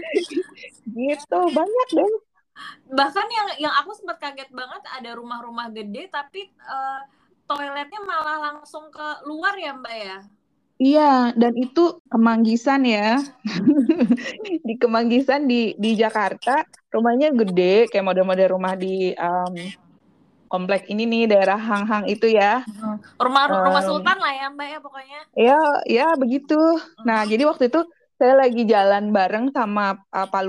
Gitu 0.90 1.38
banyak 1.54 1.88
deh. 1.94 2.12
Bahkan 2.92 3.26
yang 3.30 3.48
yang 3.70 3.74
aku 3.78 3.94
sempat 3.94 4.18
kaget 4.18 4.50
banget 4.50 4.82
ada 4.90 5.14
rumah-rumah 5.16 5.70
gede 5.70 6.10
tapi 6.10 6.50
uh, 6.66 7.00
toiletnya 7.46 8.00
malah 8.04 8.52
langsung 8.52 8.90
ke 8.90 9.06
luar 9.26 9.54
ya 9.56 9.72
mbak 9.74 9.96
ya 9.96 10.18
Iya, 10.80 11.36
dan 11.36 11.52
itu 11.60 12.00
Kemanggisan 12.08 12.88
ya. 12.88 13.20
di 14.66 14.74
Kemanggisan 14.80 15.44
di 15.44 15.76
di 15.76 15.92
Jakarta, 15.92 16.64
rumahnya 16.88 17.36
gede, 17.36 17.84
kayak 17.92 18.08
model-model 18.08 18.56
rumah 18.56 18.72
di 18.80 19.12
um, 19.12 19.52
komplek 20.48 20.88
ini 20.88 21.04
nih 21.04 21.36
daerah 21.36 21.60
Hang 21.60 21.84
Hang 21.84 22.04
itu 22.08 22.32
ya. 22.32 22.64
Rumah 23.20 23.44
um, 23.52 23.60
rumah 23.60 23.82
sultan 23.84 24.16
lah 24.24 24.32
ya 24.32 24.46
Mbak 24.48 24.68
ya 24.72 24.78
pokoknya. 24.80 25.20
Iya, 25.36 25.60
ya 25.84 26.06
begitu. 26.16 26.58
Nah, 27.04 27.28
jadi 27.28 27.44
waktu 27.44 27.68
itu 27.68 27.84
saya 28.20 28.36
lagi 28.36 28.68
jalan 28.68 29.16
bareng 29.16 29.48
sama 29.56 29.96
uh, 30.12 30.28
Pak 30.28 30.44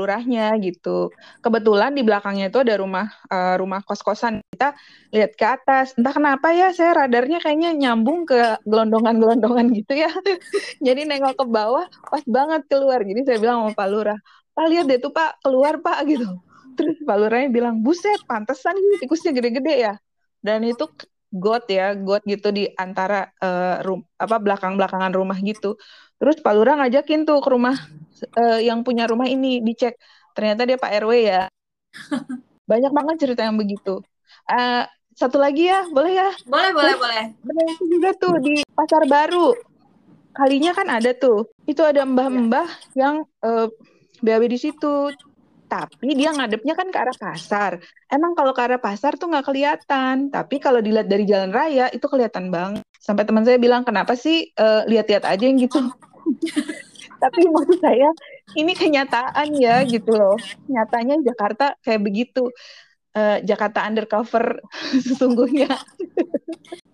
gitu. 0.60 1.08
Kebetulan 1.40 1.96
di 1.96 2.04
belakangnya 2.04 2.52
itu 2.52 2.60
ada 2.60 2.76
rumah 2.76 3.08
uh, 3.32 3.56
rumah 3.56 3.80
kos-kosan. 3.88 4.44
Kita 4.52 4.76
lihat 5.16 5.40
ke 5.40 5.46
atas. 5.48 5.96
Entah 5.96 6.12
kenapa 6.12 6.52
ya 6.52 6.76
saya 6.76 7.08
radarnya 7.08 7.40
kayaknya 7.40 7.72
nyambung 7.72 8.28
ke 8.28 8.60
gelondongan-gelondongan 8.68 9.72
gitu 9.72 9.96
ya. 9.96 10.12
Jadi 10.86 11.08
nengok 11.08 11.40
ke 11.40 11.46
bawah 11.48 11.88
pas 12.12 12.24
banget 12.28 12.68
keluar. 12.68 13.00
Jadi 13.08 13.24
saya 13.24 13.40
bilang 13.40 13.64
sama 13.64 13.72
Pak 13.72 13.88
Lurah, 13.88 14.20
"Pak 14.52 14.66
lihat 14.68 14.86
deh 14.92 15.00
tuh 15.00 15.16
Pak, 15.16 15.40
keluar 15.40 15.80
Pak." 15.80 16.04
gitu 16.12 16.28
terus 16.76 16.98
Pak 17.04 17.18
Lurahnya 17.20 17.50
bilang 17.52 17.84
buset 17.84 18.20
pantesan 18.28 18.76
ini 18.76 19.04
tikusnya 19.04 19.32
gede-gede 19.36 19.76
ya 19.92 19.94
dan 20.42 20.64
itu 20.66 20.88
got 21.32 21.64
ya 21.72 21.96
got 21.96 22.24
gitu 22.28 22.52
di 22.52 22.68
antara 22.76 23.32
uh, 23.40 23.80
rum 23.86 24.04
apa 24.20 24.36
belakang-belakangan 24.42 25.14
rumah 25.16 25.40
gitu 25.40 25.80
terus 26.22 26.38
Pak 26.38 26.54
Lurah 26.54 26.78
ngajakin 26.78 27.26
tuh 27.26 27.42
ke 27.42 27.50
rumah 27.50 27.74
uh, 28.38 28.60
yang 28.62 28.86
punya 28.86 29.10
rumah 29.10 29.26
ini 29.26 29.60
dicek. 29.66 29.98
Ternyata 30.38 30.70
dia 30.70 30.78
Pak 30.78 30.92
RW 31.02 31.12
ya. 31.26 31.44
Banyak 32.72 32.92
banget 32.94 33.16
cerita 33.26 33.42
yang 33.44 33.58
begitu. 33.58 34.00
Uh, 34.46 34.86
satu 35.18 35.42
lagi 35.42 35.68
ya 35.68 35.84
boleh 35.92 36.14
ya? 36.16 36.30
Boleh 36.48 36.72
boleh 36.72 36.96
boleh. 36.96 37.24
benar 37.44 37.68
juga 37.84 38.10
tuh 38.16 38.36
di 38.40 38.64
pasar 38.72 39.04
baru. 39.10 39.52
Kalinya 40.32 40.72
kan 40.72 40.88
ada 40.88 41.12
tuh. 41.12 41.52
Itu 41.68 41.84
ada 41.84 42.08
mbah-mbah 42.08 42.96
yang 42.96 43.28
uh, 43.44 43.68
BAB 44.24 44.48
di 44.48 44.60
situ. 44.62 45.12
Tapi 45.68 46.16
dia 46.20 46.36
ngadepnya 46.36 46.76
kan 46.76 46.88
ke 46.92 47.00
arah 47.00 47.16
pasar. 47.16 47.80
Emang 48.12 48.36
kalau 48.36 48.52
ke 48.52 48.60
arah 48.60 48.80
pasar 48.80 49.16
tuh 49.16 49.32
nggak 49.32 49.52
kelihatan, 49.52 50.28
tapi 50.28 50.60
kalau 50.60 50.84
dilihat 50.84 51.08
dari 51.08 51.24
jalan 51.24 51.52
raya 51.52 51.88
itu 51.96 52.04
kelihatan 52.12 52.52
banget. 52.52 52.84
Sampai 53.00 53.24
teman 53.24 53.48
saya 53.48 53.56
bilang, 53.56 53.88
kenapa 53.88 54.20
sih 54.20 54.52
uh, 54.60 54.84
lihat-lihat 54.84 55.24
aja 55.24 55.44
yang 55.48 55.60
gitu? 55.60 55.80
Tapi 57.22 57.40
maksud 57.48 57.80
saya 57.80 58.10
ini 58.58 58.74
kenyataan 58.74 59.54
ya 59.58 59.84
gitu 59.86 60.14
loh. 60.16 60.38
Nyatanya 60.68 61.22
Jakarta 61.22 61.78
kayak 61.82 62.02
begitu. 62.02 62.50
Uh, 63.12 63.44
Jakarta 63.44 63.84
undercover 63.84 64.64
sesungguhnya. 65.08 65.68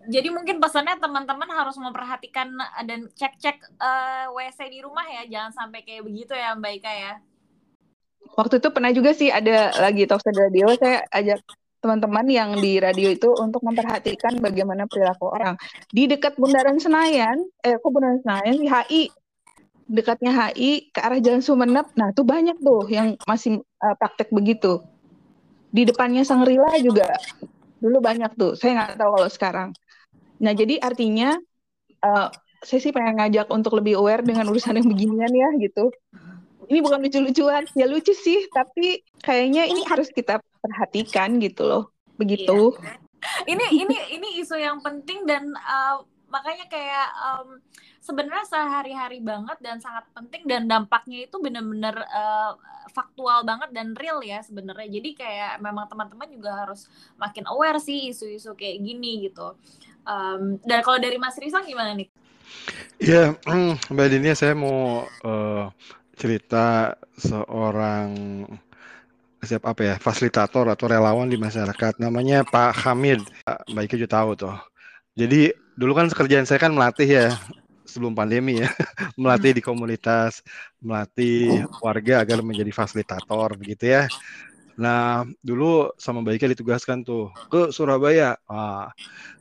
Jadi 0.10 0.34
mungkin 0.34 0.58
pesannya 0.58 0.98
teman-teman 0.98 1.46
harus 1.46 1.78
memperhatikan 1.78 2.50
dan 2.90 3.06
cek-cek 3.14 3.62
uh, 3.78 4.26
eh, 4.26 4.50
WC 4.50 4.60
di 4.72 4.80
rumah 4.82 5.06
ya, 5.06 5.30
jangan 5.30 5.54
sampai 5.54 5.86
kayak 5.86 6.02
begitu 6.08 6.34
ya 6.34 6.58
Mbak 6.58 6.74
Ika 6.82 6.94
ya 6.98 7.14
waktu 8.36 8.60
itu 8.60 8.70
pernah 8.74 8.92
juga 8.92 9.12
sih 9.16 9.30
ada 9.32 9.72
lagi 9.80 10.04
talk 10.10 10.26
radio 10.26 10.68
saya 10.76 11.06
ajak 11.14 11.40
teman-teman 11.78 12.26
yang 12.26 12.50
di 12.58 12.82
radio 12.82 13.14
itu 13.14 13.30
untuk 13.38 13.62
memperhatikan 13.62 14.42
bagaimana 14.42 14.90
perilaku 14.90 15.30
orang. 15.30 15.56
Di 15.94 16.10
dekat 16.10 16.36
Bundaran 16.36 16.82
Senayan 16.82 17.38
eh 17.62 17.78
kok 17.78 17.90
Bundaran 17.94 18.20
Senayan 18.26 18.56
di 18.58 18.68
HI 18.68 19.04
dekatnya 19.88 20.36
HI 20.36 20.92
ke 20.92 21.00
arah 21.00 21.18
Jalan 21.24 21.40
Sumenep 21.40 21.96
nah 21.96 22.12
itu 22.12 22.28
banyak 22.28 22.60
tuh 22.60 22.84
yang 22.92 23.16
masih 23.24 23.64
uh, 23.80 23.96
praktek 23.96 24.34
begitu. 24.34 24.84
Di 25.72 25.88
depannya 25.88 26.26
Sangrila 26.26 26.76
juga. 26.82 27.08
Dulu 27.78 28.02
banyak 28.02 28.34
tuh. 28.36 28.58
Saya 28.58 28.84
nggak 28.84 28.98
tahu 28.98 29.10
kalau 29.22 29.30
sekarang. 29.30 29.70
Nah 30.42 30.54
jadi 30.58 30.82
artinya 30.82 31.38
uh, 32.02 32.28
saya 32.66 32.80
sih 32.82 32.92
pengen 32.92 33.22
ngajak 33.22 33.48
untuk 33.54 33.78
lebih 33.78 34.02
aware 34.02 34.26
dengan 34.26 34.50
urusan 34.50 34.76
yang 34.82 34.88
beginian 34.90 35.30
ya 35.30 35.50
gitu. 35.62 35.94
Ini 36.68 36.84
bukan 36.84 37.00
lucu-lucuan. 37.00 37.64
Ya 37.78 37.88
lucu 37.88 38.12
sih 38.12 38.50
tapi 38.52 39.06
kayaknya 39.24 39.70
ini 39.70 39.88
harus 39.88 40.12
kita 40.12 40.44
perhatikan 40.68 41.40
gitu 41.40 41.64
loh 41.64 41.84
begitu 42.20 42.76
iya. 42.78 42.96
ini 43.48 43.66
ini 43.88 43.98
ini 44.20 44.28
isu 44.44 44.60
yang 44.60 44.84
penting 44.84 45.24
dan 45.24 45.50
uh, 45.56 46.04
makanya 46.28 46.68
kayak 46.68 47.08
um, 47.24 47.58
sebenarnya 48.04 48.46
sehari-hari 48.48 49.20
banget 49.24 49.58
dan 49.64 49.80
sangat 49.80 50.08
penting 50.12 50.44
dan 50.48 50.68
dampaknya 50.68 51.28
itu 51.28 51.40
benar-benar 51.40 51.96
uh, 52.08 52.56
faktual 52.92 53.44
banget 53.44 53.72
dan 53.76 53.96
real 53.96 54.24
ya 54.24 54.40
sebenarnya 54.44 54.88
jadi 54.88 55.10
kayak 55.16 55.54
memang 55.60 55.88
teman-teman 55.92 56.28
juga 56.32 56.52
harus 56.68 56.88
makin 57.20 57.48
aware 57.52 57.80
sih 57.80 58.12
isu-isu 58.12 58.56
kayak 58.56 58.80
gini 58.84 59.28
gitu 59.28 59.56
um, 60.08 60.60
dan 60.64 60.80
kalau 60.84 61.00
dari 61.00 61.20
Mas 61.20 61.36
Risang 61.40 61.68
gimana 61.68 61.96
nih? 61.96 62.08
Ya, 63.04 63.36
Mbak 63.94 64.08
Dinia 64.08 64.34
saya 64.34 64.56
mau 64.56 65.04
uh, 65.04 65.68
cerita 66.18 66.96
seorang 67.20 68.10
siapa 69.48 69.72
apa 69.72 69.82
ya 69.82 69.96
fasilitator 69.98 70.68
atau 70.68 70.86
relawan 70.92 71.32
di 71.32 71.40
masyarakat. 71.40 71.98
Namanya 72.04 72.44
Pak 72.44 72.76
Hamid. 72.84 73.24
Ika 73.72 73.96
juga 73.96 74.12
tahu 74.20 74.30
tuh. 74.36 74.56
Jadi 75.16 75.56
dulu 75.80 75.96
kan 75.96 76.12
kerjaan 76.12 76.44
saya 76.44 76.60
kan 76.60 76.76
melatih 76.76 77.08
ya 77.08 77.28
sebelum 77.88 78.12
pandemi 78.14 78.62
ya. 78.62 78.70
Melatih 79.22 79.56
di 79.58 79.62
komunitas 79.64 80.44
melatih 80.84 81.66
warga 81.82 82.22
agar 82.22 82.44
menjadi 82.44 82.70
fasilitator 82.76 83.56
begitu 83.56 83.96
ya. 83.96 84.12
Nah 84.78 85.26
dulu 85.42 85.90
sama 85.98 86.22
Ika 86.28 86.52
ditugaskan 86.54 87.02
tuh 87.08 87.32
ke 87.50 87.74
Surabaya. 87.74 88.36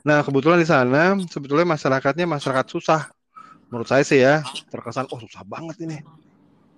Nah 0.06 0.18
kebetulan 0.22 0.62
di 0.62 0.68
sana 0.70 1.18
sebetulnya 1.28 1.66
masyarakatnya 1.76 2.24
masyarakat 2.24 2.66
susah. 2.70 3.10
Menurut 3.68 3.90
saya 3.90 4.06
sih 4.06 4.22
ya 4.22 4.46
terkesan 4.70 5.10
oh 5.10 5.18
susah 5.18 5.42
banget 5.42 5.76
ini 5.82 5.98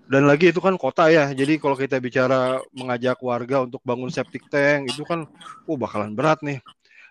dan 0.09 0.25
lagi 0.25 0.49
itu 0.51 0.61
kan 0.65 0.75
kota 0.81 1.13
ya. 1.13 1.29
Jadi 1.37 1.61
kalau 1.61 1.77
kita 1.77 2.01
bicara 2.01 2.65
mengajak 2.73 3.21
warga 3.21 3.69
untuk 3.69 3.85
bangun 3.85 4.09
septic 4.09 4.49
tank 4.49 4.89
itu 4.89 5.05
kan 5.05 5.29
oh 5.69 5.77
bakalan 5.77 6.17
berat 6.17 6.41
nih. 6.41 6.59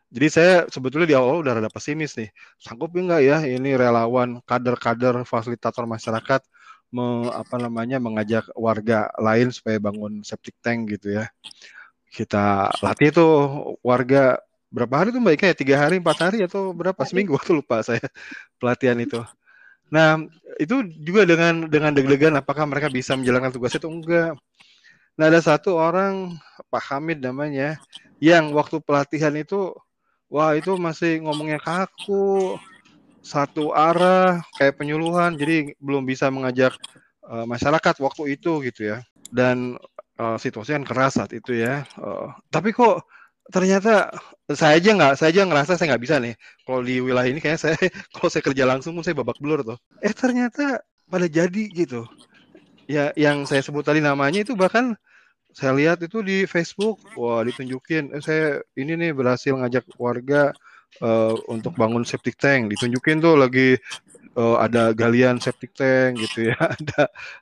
Jadi 0.10 0.28
saya 0.34 0.54
sebetulnya 0.72 1.08
di 1.08 1.16
awal 1.20 1.46
udah 1.46 1.62
rada 1.62 1.70
pesimis 1.70 2.18
nih. 2.18 2.34
Sanggup 2.58 2.96
enggak 2.98 3.22
ya 3.22 3.38
ini 3.46 3.78
relawan 3.78 4.42
kader-kader 4.50 5.22
fasilitator 5.30 5.86
masyarakat 5.86 6.42
me, 6.90 7.30
apa 7.30 7.56
namanya 7.62 8.02
mengajak 8.02 8.48
warga 8.58 9.12
lain 9.22 9.54
supaya 9.54 9.78
bangun 9.78 10.26
septic 10.26 10.58
tank 10.66 10.90
gitu 10.98 11.22
ya. 11.22 11.30
Kita 12.10 12.72
latih 12.82 13.14
tuh 13.14 13.32
warga 13.86 14.42
berapa 14.74 15.06
hari 15.06 15.10
tuh 15.14 15.22
mbak? 15.22 15.38
Ika 15.38 15.46
ya 15.54 15.56
tiga 15.56 15.76
hari 15.86 16.02
empat 16.02 16.18
hari 16.18 16.38
atau 16.42 16.74
berapa? 16.74 16.98
Seminggu 17.06 17.36
waktu 17.38 17.52
lupa 17.62 17.84
saya 17.86 18.02
pelatihan 18.58 18.98
itu 18.98 19.22
Nah, 19.88 20.20
itu 20.60 20.84
juga 21.00 21.24
dengan 21.24 21.68
dengan 21.72 21.96
deg-degan 21.96 22.36
apakah 22.36 22.68
mereka 22.68 22.92
bisa 22.92 23.16
menjalankan 23.16 23.56
tugas 23.56 23.76
itu? 23.76 23.88
Enggak. 23.88 24.36
Nah, 25.18 25.26
ada 25.32 25.40
satu 25.42 25.80
orang 25.80 26.38
Pak 26.70 26.84
Hamid 26.94 27.24
namanya 27.24 27.80
yang 28.22 28.52
waktu 28.54 28.84
pelatihan 28.84 29.34
itu 29.38 29.74
wah 30.28 30.54
itu 30.54 30.76
masih 30.76 31.24
ngomongnya 31.24 31.58
kaku 31.62 32.60
satu 33.24 33.72
arah 33.76 34.44
kayak 34.60 34.80
penyuluhan 34.80 35.36
jadi 35.36 35.76
belum 35.80 36.04
bisa 36.08 36.28
mengajak 36.32 36.76
uh, 37.28 37.44
masyarakat 37.48 37.96
waktu 38.04 38.36
itu 38.36 38.62
gitu 38.68 38.82
ya. 38.96 38.98
Dan 39.28 39.80
uh, 40.20 40.38
situasi 40.40 40.76
kan 40.76 40.86
keras 40.88 41.20
saat 41.20 41.32
itu 41.32 41.56
ya. 41.56 41.88
Uh, 41.96 42.32
tapi 42.52 42.76
kok 42.76 43.08
ternyata 43.52 44.12
saya 44.56 44.80
aja 44.80 44.90
nggak 44.96 45.14
saya 45.20 45.30
aja 45.36 45.42
ngerasa 45.44 45.72
saya 45.76 45.88
nggak 45.96 46.04
bisa 46.04 46.16
nih. 46.24 46.36
Kalau 46.64 46.80
di 46.84 46.96
wilayah 47.04 47.28
ini 47.28 47.40
kayak 47.44 47.60
saya 47.60 47.76
kalau 48.16 48.30
saya 48.32 48.44
kerja 48.44 48.64
langsung 48.64 48.96
pun 48.96 49.04
saya 49.04 49.16
babak 49.16 49.40
belur 49.44 49.64
tuh. 49.64 49.78
Eh 50.00 50.16
ternyata 50.16 50.80
pada 51.08 51.28
jadi 51.28 51.64
gitu. 51.72 52.08
Ya 52.88 53.12
yang 53.20 53.44
saya 53.44 53.60
sebut 53.60 53.84
tadi 53.84 54.00
namanya 54.00 54.44
itu 54.44 54.56
bahkan 54.56 54.96
saya 55.52 55.76
lihat 55.76 56.00
itu 56.04 56.24
di 56.24 56.48
Facebook. 56.48 57.04
Wah 57.20 57.44
ditunjukin. 57.44 58.16
Eh, 58.16 58.24
saya 58.24 58.64
ini 58.80 58.96
nih 58.96 59.12
berhasil 59.12 59.52
ngajak 59.52 59.84
warga 60.00 60.56
uh, 61.04 61.36
untuk 61.52 61.76
bangun 61.76 62.08
septic 62.08 62.40
tank. 62.40 62.72
Ditunjukin 62.72 63.20
tuh 63.20 63.36
lagi 63.36 63.76
uh, 64.40 64.62
ada 64.64 64.96
galian 64.96 65.44
septic 65.44 65.76
tank 65.76 66.24
gitu 66.24 66.54
ya. 66.54 66.58
Ada 66.78 67.02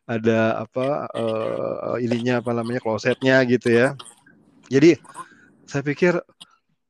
ada 0.09 0.39
apa 0.65 0.87
uh, 1.13 1.95
ininya 2.01 2.41
apa 2.41 2.51
namanya 2.55 2.81
klosetnya 2.81 3.41
gitu 3.45 3.69
ya. 3.69 3.93
Jadi 4.71 4.97
saya 5.65 5.81
pikir 5.85 6.13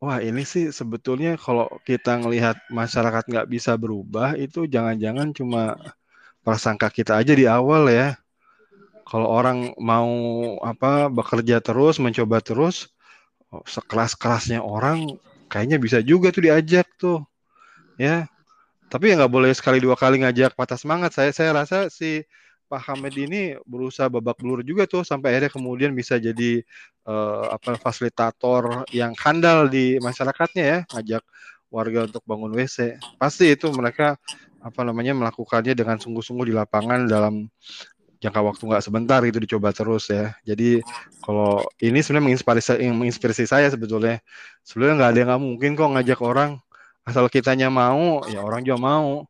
wah 0.03 0.19
ini 0.19 0.43
sih 0.43 0.69
sebetulnya 0.69 1.39
kalau 1.39 1.67
kita 1.87 2.19
ngelihat 2.19 2.59
masyarakat 2.69 3.23
nggak 3.25 3.47
bisa 3.49 3.73
berubah 3.79 4.35
itu 4.37 4.67
jangan-jangan 4.67 5.31
cuma 5.31 5.79
prasangka 6.45 6.93
kita 6.93 7.17
aja 7.17 7.33
di 7.33 7.49
awal 7.49 7.89
ya. 7.89 8.13
Kalau 9.05 9.29
orang 9.29 9.73
mau 9.81 10.09
apa 10.61 11.09
bekerja 11.09 11.61
terus, 11.61 11.97
mencoba 12.01 12.41
terus, 12.41 12.89
oh, 13.53 13.61
sekeras-kerasnya 13.65 14.61
orang 14.61 15.17
kayaknya 15.49 15.77
bisa 15.81 16.01
juga 16.01 16.29
tuh 16.33 16.49
diajak 16.49 16.87
tuh. 16.97 17.21
Ya. 17.97 18.29
Tapi 18.89 19.13
ya 19.13 19.17
nggak 19.17 19.33
boleh 19.33 19.51
sekali 19.57 19.81
dua 19.81 19.97
kali 19.97 20.21
ngajak 20.21 20.53
patah 20.53 20.77
semangat. 20.77 21.13
Saya 21.17 21.33
saya 21.33 21.51
rasa 21.53 21.89
si 21.89 22.21
Pak 22.65 22.81
Hamid 22.91 23.15
ini 23.15 23.53
berusaha 23.63 24.09
babak 24.09 24.41
belur 24.41 24.65
juga 24.65 24.89
tuh 24.89 25.05
sampai 25.05 25.37
akhirnya 25.37 25.51
kemudian 25.53 25.91
bisa 25.93 26.17
jadi 26.17 26.65
uh, 27.05 27.53
apa 27.53 27.77
fasilitator 27.77 28.83
yang 28.89 29.13
handal 29.15 29.69
di 29.69 30.01
masyarakatnya 30.01 30.63
ya, 30.63 30.79
ngajak 30.89 31.23
warga 31.69 32.09
untuk 32.09 32.23
bangun 32.25 32.51
WC. 32.57 32.97
Pasti 33.21 33.53
itu 33.53 33.69
mereka 33.69 34.17
apa 34.65 34.81
namanya 34.81 35.13
melakukannya 35.13 35.77
dengan 35.77 36.01
sungguh-sungguh 36.01 36.49
di 36.49 36.53
lapangan 36.57 37.05
dalam 37.05 37.45
jangka 38.17 38.41
waktu 38.41 38.63
nggak 38.65 38.83
sebentar 38.83 39.21
itu 39.21 39.37
dicoba 39.37 39.69
terus 39.69 40.09
ya. 40.09 40.33
Jadi 40.41 40.81
kalau 41.21 41.61
ini 41.77 42.01
sebenarnya 42.01 42.25
menginspirasi, 42.33 42.81
menginspirasi 42.89 43.45
saya 43.45 43.67
sebetulnya. 43.69 44.17
Sebetulnya 44.65 44.97
nggak 44.97 45.11
ada 45.13 45.19
yang 45.21 45.29
nggak 45.29 45.43
mungkin 45.43 45.69
kok 45.77 45.89
ngajak 45.93 46.19
orang 46.25 46.51
asal 47.05 47.29
kitanya 47.29 47.69
mau 47.69 48.25
ya 48.25 48.41
orang 48.41 48.65
juga 48.65 48.81
mau 48.81 49.29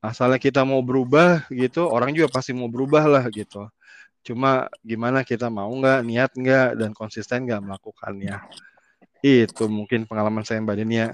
asalnya 0.00 0.40
kita 0.40 0.64
mau 0.64 0.80
berubah 0.80 1.44
gitu 1.52 1.84
orang 1.84 2.16
juga 2.16 2.32
pasti 2.32 2.56
mau 2.56 2.68
berubah 2.72 3.04
lah 3.06 3.24
gitu. 3.28 3.68
Cuma 4.20 4.68
gimana 4.84 5.24
kita 5.24 5.48
mau 5.48 5.68
nggak 5.68 6.00
niat 6.04 6.30
nggak 6.36 6.68
dan 6.80 6.90
konsisten 6.96 7.44
nggak 7.48 7.60
melakukannya. 7.60 8.40
Itu 9.20 9.68
mungkin 9.68 10.08
pengalaman 10.08 10.44
saya 10.44 10.64
mbak 10.64 10.80
Denia. 10.80 11.12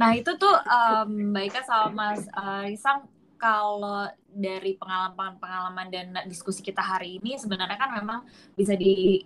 Nah 0.00 0.16
itu 0.16 0.32
tuh 0.40 0.56
um, 0.64 1.36
Mbak 1.36 1.44
Ika 1.52 1.60
sama 1.68 1.92
Mas 1.92 2.24
uh, 2.32 2.64
Risang 2.64 3.04
kalau 3.36 4.08
dari 4.32 4.76
pengalaman-pengalaman 4.80 5.92
dan 5.92 6.06
diskusi 6.24 6.64
kita 6.64 6.80
hari 6.80 7.20
ini 7.20 7.36
sebenarnya 7.36 7.76
kan 7.76 7.92
memang 7.92 8.24
bisa 8.56 8.72
di 8.72 9.20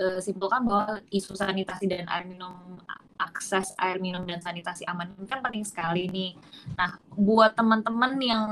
uh, 0.00 0.20
simpulkan 0.24 0.64
bahwa 0.64 1.00
isu 1.12 1.36
sanitasi 1.36 1.84
dan 1.84 2.08
air 2.08 2.24
minum 2.24 2.80
akses 3.18 3.72
air 3.78 4.02
minum 4.02 4.26
dan 4.26 4.42
sanitasi 4.42 4.82
aman 4.90 5.14
ini 5.14 5.26
kan 5.30 5.40
penting 5.42 5.64
sekali 5.64 6.10
nih. 6.10 6.32
Nah, 6.74 6.98
buat 7.14 7.54
teman-teman 7.54 8.12
yang 8.18 8.44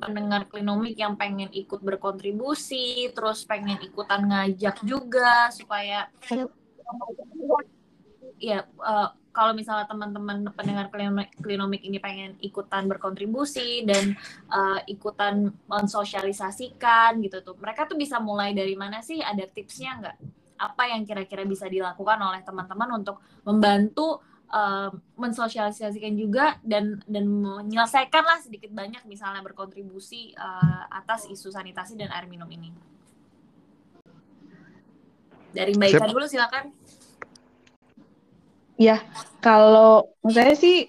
pendengar 0.00 0.48
klinomik 0.48 0.96
yang 0.96 1.14
pengen 1.16 1.52
ikut 1.52 1.80
berkontribusi, 1.84 3.12
terus 3.12 3.44
pengen 3.44 3.76
ikutan 3.84 4.24
ngajak 4.24 4.80
juga 4.84 5.52
supaya 5.52 6.08
ya 8.40 8.64
uh, 8.80 9.12
kalau 9.30 9.54
misalnya 9.54 9.86
teman-teman 9.86 10.50
pendengar 10.56 10.90
klinomik 11.38 11.82
ini 11.86 12.02
pengen 12.02 12.34
ikutan 12.42 12.90
berkontribusi 12.90 13.86
dan 13.86 14.18
uh, 14.50 14.82
ikutan 14.90 15.54
mensosialisasikan 15.70 17.22
gitu 17.22 17.38
tuh, 17.44 17.54
mereka 17.62 17.86
tuh 17.86 17.94
bisa 17.94 18.18
mulai 18.18 18.50
dari 18.50 18.74
mana 18.74 18.98
sih? 19.06 19.22
Ada 19.22 19.46
tipsnya 19.46 20.02
nggak? 20.02 20.16
Apa 20.60 20.92
yang 20.92 21.08
kira-kira 21.08 21.48
bisa 21.48 21.64
dilakukan 21.64 22.20
oleh 22.20 22.44
teman-teman 22.44 23.00
untuk 23.00 23.16
membantu 23.48 24.20
uh, 24.52 24.92
mensosialisasikan 25.16 26.12
juga 26.20 26.60
dan 26.60 27.00
dan 27.08 27.24
menyelesaikan 27.24 28.20
lah 28.20 28.38
sedikit 28.44 28.68
banyak 28.76 29.00
misalnya 29.08 29.40
berkontribusi 29.40 30.36
uh, 30.36 30.84
atas 30.92 31.24
isu 31.32 31.48
sanitasi 31.48 31.96
dan 31.96 32.12
air 32.12 32.28
minum 32.28 32.46
ini. 32.52 32.68
Dari 35.50 35.74
Mbak 35.74 35.88
Ika 35.96 36.06
dulu 36.06 36.26
silakan. 36.30 36.70
Ya, 38.80 39.02
kalau 39.44 40.08
saya 40.24 40.56
sih 40.56 40.88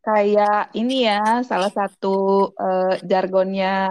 kayak 0.00 0.72
ini 0.78 1.04
ya 1.10 1.42
salah 1.42 1.68
satu 1.68 2.48
uh, 2.54 2.94
jargonnya 3.02 3.90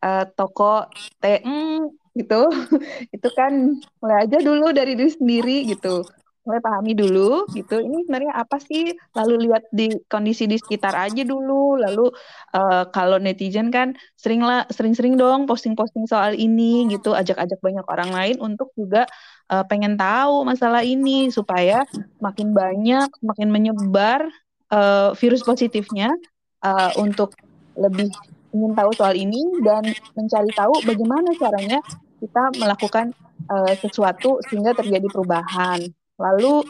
uh, 0.00 0.24
toko 0.32 0.86
TM 1.18 1.90
gitu. 2.16 2.48
Itu 3.16 3.28
kan 3.36 3.78
mulai 4.00 4.24
aja 4.24 4.40
dulu 4.40 4.72
dari 4.72 4.96
diri 4.96 5.12
sendiri 5.12 5.56
gitu. 5.68 6.02
Mulai 6.46 6.62
pahami 6.62 6.94
dulu 6.94 7.42
gitu 7.58 7.82
ini 7.82 8.06
sebenarnya 8.06 8.32
apa 8.38 8.62
sih? 8.62 8.94
Lalu 9.18 9.50
lihat 9.50 9.66
di 9.74 9.90
kondisi 10.06 10.46
di 10.46 10.56
sekitar 10.56 10.94
aja 10.94 11.26
dulu. 11.26 11.74
Lalu 11.76 12.06
uh, 12.54 12.86
kalau 12.94 13.18
netizen 13.18 13.74
kan 13.74 13.98
sering 14.14 14.46
lah 14.46 14.62
sering-sering 14.70 15.18
dong 15.18 15.50
posting-posting 15.50 16.06
soal 16.06 16.38
ini 16.38 16.86
gitu. 16.88 17.18
Ajak-ajak 17.18 17.58
banyak 17.58 17.82
orang 17.90 18.10
lain 18.14 18.36
untuk 18.38 18.70
juga 18.78 19.10
uh, 19.50 19.66
pengen 19.66 19.98
tahu 19.98 20.46
masalah 20.46 20.86
ini 20.86 21.34
supaya 21.34 21.82
makin 22.22 22.54
banyak 22.54 23.10
makin 23.26 23.48
menyebar 23.50 24.30
uh, 24.70 25.18
virus 25.18 25.42
positifnya 25.42 26.14
uh, 26.62 26.94
untuk 26.94 27.34
lebih 27.74 28.08
ingin 28.56 28.72
tahu 28.72 28.90
soal 28.96 29.12
ini 29.12 29.42
dan 29.60 29.84
mencari 30.16 30.50
tahu 30.56 30.72
bagaimana 30.88 31.28
caranya 31.36 31.78
kita 32.20 32.42
melakukan 32.56 33.12
uh, 33.48 33.74
sesuatu 33.76 34.40
sehingga 34.48 34.72
terjadi 34.72 35.06
perubahan. 35.08 35.84
Lalu 36.16 36.64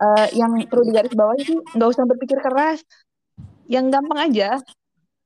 uh, 0.00 0.28
yang 0.36 0.52
perlu 0.68 0.84
digarisbawahi 0.92 1.42
sih 1.48 1.58
nggak 1.76 1.88
usah 1.88 2.04
berpikir 2.04 2.38
keras, 2.44 2.84
yang 3.70 3.88
gampang 3.88 4.28
aja, 4.28 4.60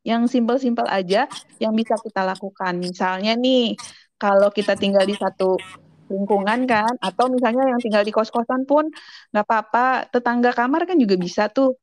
yang 0.06 0.30
simpel-simpel 0.30 0.86
aja, 0.86 1.26
yang 1.58 1.74
bisa 1.74 1.98
kita 1.98 2.22
lakukan. 2.22 2.78
Misalnya 2.78 3.34
nih, 3.34 3.74
kalau 4.16 4.54
kita 4.54 4.78
tinggal 4.78 5.02
di 5.02 5.18
satu 5.18 5.58
lingkungan 6.06 6.70
kan, 6.70 6.94
atau 7.02 7.26
misalnya 7.26 7.66
yang 7.66 7.82
tinggal 7.82 8.06
di 8.06 8.14
kos-kosan 8.14 8.62
pun 8.62 8.86
nggak 9.34 9.42
apa-apa, 9.42 10.06
tetangga 10.14 10.54
kamar 10.54 10.86
kan 10.86 10.94
juga 10.94 11.18
bisa 11.18 11.50
tuh 11.50 11.74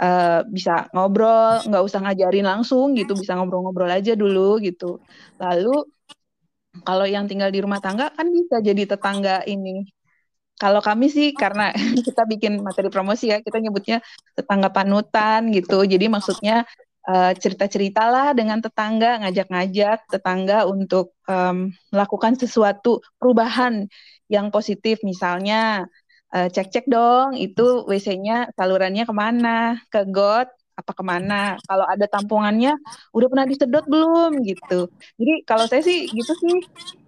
uh, 0.00 0.40
bisa 0.48 0.88
ngobrol, 0.96 1.60
nggak 1.68 1.84
usah 1.84 2.00
ngajarin 2.00 2.48
langsung 2.48 2.96
gitu, 2.96 3.12
bisa 3.12 3.36
ngobrol-ngobrol 3.36 3.92
aja 3.92 4.16
dulu 4.16 4.56
gitu. 4.64 5.04
Lalu 5.36 5.84
kalau 6.82 7.06
yang 7.06 7.24
tinggal 7.30 7.48
di 7.48 7.60
rumah 7.62 7.80
tangga 7.80 8.10
kan 8.12 8.26
bisa 8.28 8.60
jadi 8.60 8.82
tetangga 8.84 9.46
ini. 9.46 9.86
Kalau 10.56 10.80
kami 10.80 11.12
sih 11.12 11.36
karena 11.36 11.72
kita 12.06 12.24
bikin 12.24 12.64
materi 12.64 12.88
promosi 12.88 13.28
ya, 13.32 13.44
kita 13.44 13.60
nyebutnya 13.60 14.00
tetangga 14.36 14.72
panutan 14.72 15.52
gitu. 15.52 15.84
Jadi 15.84 16.08
maksudnya 16.08 16.64
uh, 17.06 17.32
cerita-cerita 17.36 18.08
lah 18.08 18.28
dengan 18.32 18.64
tetangga, 18.64 19.20
ngajak-ngajak 19.22 20.08
tetangga 20.08 20.64
untuk 20.64 21.12
um, 21.28 21.70
melakukan 21.92 22.34
sesuatu 22.40 23.04
perubahan 23.20 23.84
yang 24.32 24.48
positif. 24.48 25.04
Misalnya 25.04 25.84
uh, 26.32 26.48
cek-cek 26.48 26.88
dong, 26.88 27.36
itu 27.36 27.84
WC-nya 27.84 28.50
salurannya 28.56 29.04
ke 29.04 29.14
mana? 29.14 29.76
Ke 29.92 30.08
got 30.08 30.55
apa 30.76 30.92
ke 30.92 31.02
mana 31.02 31.56
kalau 31.64 31.88
ada 31.88 32.04
tampungannya 32.04 32.76
udah 33.16 33.28
pernah 33.32 33.46
disedot 33.48 33.84
belum? 33.88 34.44
gitu. 34.44 34.92
Jadi 35.16 35.34
kalau 35.48 35.64
saya 35.64 35.80
sih 35.80 36.04
gitu 36.12 36.32
sih 36.36 36.56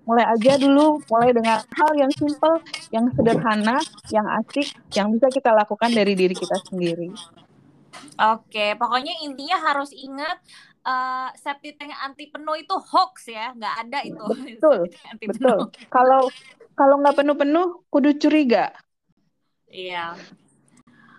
mulai 0.08 0.24
aja 0.24 0.56
dulu 0.56 1.04
mulai 1.12 1.36
dengan 1.36 1.60
hal 1.60 1.92
yang 1.92 2.08
simple 2.16 2.64
yang 2.88 3.12
sederhana 3.12 3.76
yang 4.08 4.24
asik 4.40 4.72
yang 4.96 5.12
bisa 5.12 5.28
kita 5.28 5.52
lakukan 5.52 5.92
dari 5.92 6.16
diri 6.16 6.32
kita 6.32 6.56
sendiri. 6.72 7.12
Oke 8.16 8.72
pokoknya 8.80 9.12
intinya 9.20 9.60
harus 9.60 9.92
ingat 9.92 10.40
uh, 10.88 11.28
septic 11.36 11.76
tank 11.76 11.92
anti 12.00 12.32
penuh 12.32 12.56
itu 12.56 12.72
hoax 12.72 13.28
ya 13.28 13.52
nggak 13.52 13.74
ada 13.84 13.98
itu. 14.08 14.24
Betul 14.56 14.78
betul. 15.28 15.58
Kalau 15.92 16.32
kalau 16.72 16.94
nggak 17.04 17.16
penuh-penuh 17.20 17.84
kudu 17.92 18.16
curiga. 18.16 18.72
Iya 19.68 20.16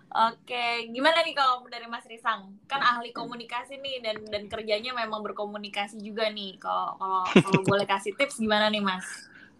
Oke, 0.10 0.90
gimana 0.90 1.22
nih 1.22 1.38
kalau 1.38 1.62
dari 1.70 1.86
Mas 1.86 2.02
Risang? 2.10 2.58
Kan 2.66 2.82
ahli 2.82 3.14
komunikasi 3.14 3.78
nih 3.78 4.02
dan 4.02 4.18
dan 4.26 4.44
kerjanya 4.50 4.90
memang 4.98 5.22
berkomunikasi 5.22 6.02
juga 6.02 6.26
nih. 6.34 6.58
Kalau 6.58 6.98
kalau 6.98 7.22
kalau 7.30 7.62
boleh 7.62 7.86
kasih 7.86 8.18
tips 8.18 8.42
gimana 8.42 8.74
nih, 8.74 8.82
Mas? 8.82 9.06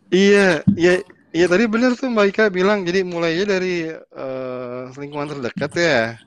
Iya, 0.10 0.66
iya, 0.74 1.06
iya 1.30 1.46
tadi 1.46 1.70
benar 1.70 1.94
tuh 1.94 2.10
Mbak 2.10 2.28
Ika 2.34 2.46
bilang. 2.50 2.82
Jadi 2.82 3.06
mulainya 3.06 3.46
dari 3.46 3.94
uh, 3.94 4.90
lingkungan 4.98 5.38
terdekat 5.38 5.72
ya, 5.78 6.18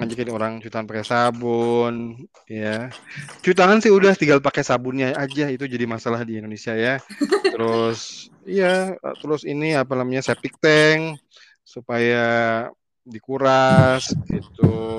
ngajakin 0.00 0.32
orang 0.32 0.52
cuci 0.56 0.72
tangan 0.72 0.88
pakai 0.88 1.04
sabun, 1.04 1.94
ya. 2.48 2.88
Cuci 3.44 3.52
tangan 3.52 3.84
sih 3.84 3.92
udah 3.92 4.16
tinggal 4.16 4.40
pakai 4.40 4.64
sabunnya 4.64 5.12
aja 5.12 5.52
itu 5.52 5.68
jadi 5.68 5.84
masalah 5.84 6.24
di 6.24 6.40
Indonesia 6.40 6.72
ya. 6.72 6.96
Terus, 7.52 8.32
iya, 8.48 8.96
terus 9.20 9.44
ini 9.44 9.76
apa 9.76 9.92
namanya 10.00 10.32
septic 10.32 10.56
tank 10.64 11.20
supaya 11.60 12.24
dikuras 13.06 14.10
gitu. 14.26 14.98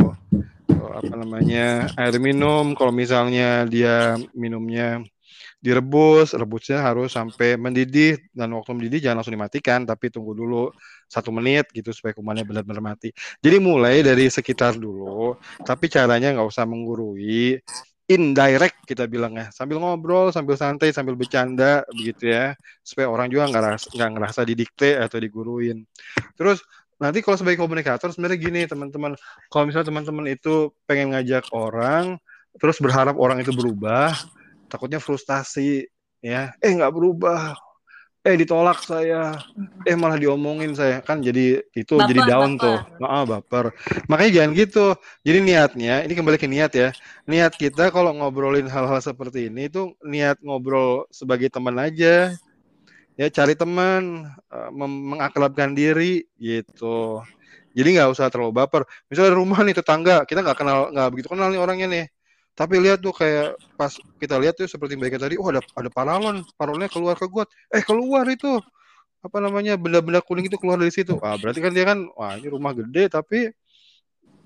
Apa 0.71 1.13
namanya 1.13 1.91
air 1.93 2.17
minum 2.17 2.73
kalau 2.73 2.89
misalnya 2.89 3.67
dia 3.67 4.17
minumnya 4.33 5.03
direbus 5.57 6.37
rebusnya 6.37 6.79
harus 6.79 7.17
sampai 7.17 7.57
mendidih 7.57 8.17
dan 8.31 8.53
waktu 8.53 8.77
mendidih 8.77 8.99
jangan 9.09 9.21
langsung 9.21 9.35
dimatikan 9.35 9.83
tapi 9.89 10.13
tunggu 10.13 10.37
dulu 10.37 10.69
satu 11.09 11.33
menit 11.33 11.67
gitu 11.73 11.91
supaya 11.91 12.13
kumannya 12.15 12.45
benar-benar 12.47 12.81
mati. 12.81 13.09
Jadi 13.41 13.57
mulai 13.59 14.01
dari 14.05 14.31
sekitar 14.31 14.77
dulu 14.77 15.35
tapi 15.65 15.91
caranya 15.91 16.33
nggak 16.33 16.47
usah 16.47 16.65
menggurui 16.65 17.59
indirect 18.07 18.87
kita 18.87 19.03
bilang 19.09 19.35
ya. 19.35 19.51
Sambil 19.51 19.83
ngobrol 19.83 20.31
sambil 20.31 20.55
santai 20.55 20.95
sambil 20.95 21.19
bercanda 21.19 21.83
begitu 21.91 22.31
ya. 22.31 22.55
Supaya 22.85 23.11
orang 23.11 23.27
juga 23.27 23.51
nggak 23.51 23.61
ngerasa 23.61 23.87
nggak 23.97 24.11
ngerasa 24.15 24.41
didikte 24.47 24.89
atau 24.95 25.17
diguruin. 25.19 25.83
Terus 26.39 26.63
nanti 26.97 27.21
kalau 27.21 27.37
sebagai 27.37 27.61
komunikator 27.61 28.09
sebenarnya 28.09 28.37
gini 28.37 28.61
teman-teman. 28.65 29.13
Kalau 29.49 29.63
misalnya 29.69 29.87
teman-teman 29.89 30.25
itu 30.29 30.73
pengen 30.89 31.13
ngajak 31.13 31.49
orang 31.53 32.17
terus 32.57 32.81
berharap 32.81 33.15
orang 33.21 33.37
itu 33.37 33.53
berubah 33.53 34.17
takutnya 34.67 34.99
frustasi 34.99 35.87
ya. 36.19 36.53
Eh 36.59 36.71
nggak 36.75 36.93
berubah. 36.93 37.55
Eh 38.27 38.35
ditolak 38.35 38.83
saya. 38.83 39.39
Eh 39.87 39.95
malah 39.95 40.19
diomongin 40.19 40.75
saya. 40.75 40.99
Kan 40.99 41.23
jadi 41.23 41.63
itu 41.71 41.95
baper, 41.95 42.09
jadi 42.11 42.21
down 42.27 42.59
baper. 42.59 42.63
tuh. 42.65 42.77
Maaf 42.99 43.23
baper. 43.25 43.65
Makanya 44.11 44.31
jangan 44.43 44.51
gitu. 44.57 44.85
Jadi 45.23 45.37
niatnya 45.39 45.95
ini 46.03 46.13
kembali 46.13 46.37
ke 46.37 46.47
niat 46.51 46.71
ya. 46.75 46.89
Niat 47.23 47.55
kita 47.55 47.87
kalau 47.89 48.11
ngobrolin 48.11 48.67
hal-hal 48.67 48.99
seperti 48.99 49.47
ini 49.47 49.71
itu 49.71 49.95
niat 50.03 50.43
ngobrol 50.43 51.07
sebagai 51.09 51.47
teman 51.47 51.79
aja 51.79 52.35
ya 53.17 53.27
cari 53.33 53.57
teman 53.57 54.29
uh, 54.53 54.69
mengakrabkan 54.71 55.73
diri 55.73 56.23
gitu. 56.37 57.25
Jadi 57.73 57.97
nggak 57.97 58.09
usah 58.13 58.29
terlalu 58.29 58.53
baper. 58.63 58.85
Misalnya 59.09 59.33
rumah 59.33 59.59
nih 59.65 59.75
tetangga 59.77 60.23
kita 60.29 60.45
nggak 60.45 60.57
kenal 60.57 60.93
nggak 60.93 61.07
begitu 61.13 61.27
kenal 61.33 61.49
nih 61.49 61.59
orangnya 61.59 61.87
nih. 61.89 62.05
Tapi 62.57 62.81
lihat 62.81 63.01
tuh 63.01 63.13
kayak 63.13 63.57
pas 63.77 63.93
kita 64.17 64.37
lihat 64.41 64.57
tuh 64.57 64.65
seperti 64.65 64.97
mereka 64.97 65.21
tadi 65.21 65.37
oh 65.37 65.49
ada 65.49 65.61
ada 65.77 65.89
paralon 65.93 66.41
paralonnya 66.57 66.89
keluar 66.89 67.17
ke 67.17 67.25
got 67.29 67.49
eh 67.73 67.81
keluar 67.81 68.25
itu. 68.29 68.61
Apa 69.21 69.41
namanya 69.41 69.77
benda-benda 69.77 70.21
kuning 70.21 70.45
itu 70.49 70.57
keluar 70.61 70.77
dari 70.77 70.93
situ. 70.93 71.17
Ah 71.21 71.37
berarti 71.37 71.59
kan 71.61 71.73
dia 71.73 71.85
kan 71.85 72.05
wah 72.13 72.37
ini 72.37 72.49
rumah 72.49 72.73
gede 72.73 73.09
tapi 73.09 73.49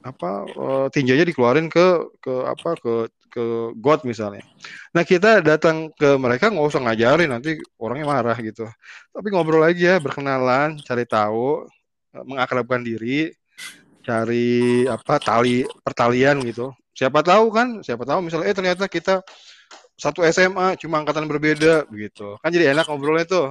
apa 0.01 0.49
uh, 0.57 0.87
tinjanya 0.89 1.25
dikeluarin 1.29 1.69
ke 1.69 2.17
ke 2.17 2.33
apa 2.49 2.73
ke 2.81 2.93
ke 3.31 3.45
God 3.79 4.03
misalnya. 4.03 4.43
Nah 4.91 5.07
kita 5.07 5.39
datang 5.39 5.87
ke 5.95 6.19
mereka 6.19 6.51
nggak 6.51 6.67
usah 6.67 6.83
ngajarin 6.83 7.31
nanti 7.31 7.55
orangnya 7.79 8.05
marah 8.09 8.37
gitu. 8.43 8.67
Tapi 9.15 9.27
ngobrol 9.31 9.63
aja, 9.63 9.97
berkenalan, 10.03 10.75
cari 10.83 11.07
tahu, 11.07 11.63
mengakrabkan 12.27 12.83
diri, 12.83 13.31
cari 14.03 14.83
apa 14.89 15.21
tali 15.23 15.63
pertalian 15.79 16.43
gitu. 16.43 16.75
Siapa 16.91 17.23
tahu 17.23 17.45
kan, 17.55 17.79
siapa 17.79 18.03
tahu 18.03 18.27
misalnya 18.27 18.51
eh 18.51 18.55
ternyata 18.57 18.85
kita 18.91 19.23
satu 19.95 20.25
SMA 20.27 20.75
cuma 20.81 20.99
angkatan 20.99 21.29
berbeda 21.29 21.87
begitu. 21.87 22.35
Kan 22.43 22.51
jadi 22.51 22.75
enak 22.75 22.89
ngobrolnya 22.91 23.25
tuh. 23.29 23.47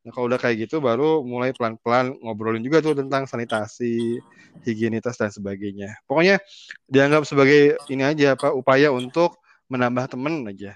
Nah, 0.00 0.10
kalau 0.16 0.32
udah 0.32 0.40
kayak 0.40 0.64
gitu 0.64 0.80
baru 0.80 1.20
mulai 1.20 1.52
pelan-pelan 1.52 2.16
ngobrolin 2.24 2.64
juga 2.64 2.80
tuh 2.80 2.96
tentang 2.96 3.28
sanitasi, 3.28 4.16
higienitas 4.64 5.20
dan 5.20 5.28
sebagainya. 5.28 5.92
Pokoknya 6.08 6.40
dianggap 6.88 7.28
sebagai 7.28 7.76
ini 7.92 8.00
aja 8.00 8.32
apa 8.32 8.56
upaya 8.56 8.88
untuk 8.88 9.36
menambah 9.68 10.16
temen 10.16 10.48
aja 10.48 10.72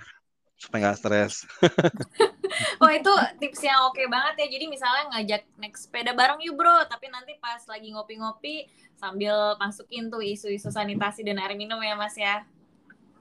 supaya 0.60 0.88
nggak 0.88 0.98
stres. 1.00 1.48
oh 2.82 2.90
itu 2.92 3.12
tips 3.40 3.64
yang 3.64 3.88
oke 3.88 4.04
banget 4.12 4.44
ya. 4.44 4.46
Jadi 4.60 4.64
misalnya 4.68 5.04
ngajak 5.16 5.42
naik 5.56 5.74
sepeda 5.80 6.12
bareng 6.12 6.44
yuk 6.44 6.60
bro, 6.60 6.84
tapi 6.84 7.08
nanti 7.08 7.32
pas 7.40 7.64
lagi 7.64 7.96
ngopi-ngopi 7.96 8.68
sambil 9.00 9.56
masukin 9.56 10.12
tuh 10.12 10.20
isu-isu 10.20 10.68
sanitasi 10.68 11.24
dan 11.24 11.40
air 11.40 11.56
minum 11.56 11.80
ya 11.80 11.96
mas 11.96 12.14
ya. 12.14 12.44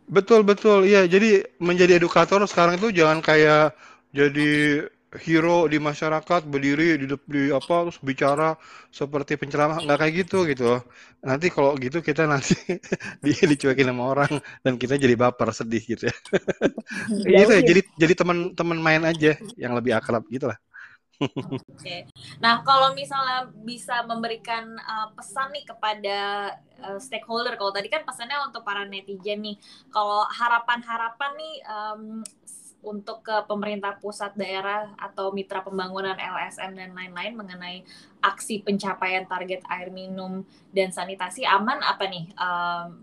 Betul 0.03 0.43
betul, 0.43 0.83
iya. 0.83 1.07
Jadi 1.07 1.47
menjadi 1.63 1.95
edukator 1.95 2.43
sekarang 2.43 2.75
itu 2.75 2.91
jangan 2.91 3.23
kayak 3.23 3.71
jadi 4.11 4.83
hero 5.21 5.69
di 5.69 5.77
masyarakat 5.77 6.41
berdiri 6.49 6.97
di, 6.97 7.05
di 7.09 7.41
apa 7.53 7.89
terus 7.89 7.99
bicara 8.01 8.57
seperti 8.89 9.37
penceramah 9.37 9.83
nggak 9.83 9.99
kayak 9.99 10.13
gitu 10.25 10.45
gitu. 10.49 10.81
Nanti 11.21 11.53
kalau 11.53 11.77
gitu 11.77 12.01
kita 12.01 12.25
nanti 12.25 12.57
di, 13.25 13.31
dicuekin 13.33 13.93
sama 13.93 14.03
orang 14.09 14.31
dan 14.65 14.73
kita 14.81 14.97
jadi 14.97 15.13
baper 15.13 15.49
sedih 15.53 15.83
gitu. 15.83 16.07
Ya, 17.23 17.41
ya 17.41 17.45
itu 17.45 17.53
ya 17.53 17.63
jadi 17.63 17.81
jadi 17.95 18.13
teman-teman 18.13 18.77
main 18.77 19.03
aja 19.07 19.33
yang 19.57 19.73
lebih 19.73 19.97
akrab 19.97 20.25
gitu 20.29 20.51
lah 20.51 20.57
Oke. 21.21 22.09
Nah, 22.41 22.65
kalau 22.65 22.91
misalnya 22.97 23.47
bisa 23.63 24.01
memberikan 24.03 24.75
uh, 24.81 25.07
pesan 25.13 25.53
nih 25.53 25.65
kepada 25.67 26.17
uh, 26.83 26.99
stakeholder, 26.99 27.55
kalau 27.55 27.71
tadi 27.71 27.87
kan 27.87 28.03
pesannya 28.03 28.35
untuk 28.43 28.65
para 28.65 28.83
netizen 28.83 29.45
nih, 29.45 29.55
kalau 29.93 30.25
harapan-harapan 30.27 31.31
nih 31.37 31.55
um, 31.69 32.03
untuk 32.83 33.23
ke 33.23 33.47
pemerintah 33.47 33.95
pusat 33.97 34.35
daerah 34.35 34.91
atau 34.99 35.31
mitra 35.31 35.63
pembangunan 35.63 36.15
LSM 36.19 36.75
dan 36.75 36.91
lain-lain 36.91 37.33
mengenai 37.33 37.81
aksi 38.19 38.63
pencapaian 38.63 39.23
target 39.23 39.63
air 39.71 39.89
minum 39.89 40.43
dan 40.75 40.91
sanitasi 40.91 41.47
aman 41.47 41.79
apa 41.79 42.05
nih 42.07 42.27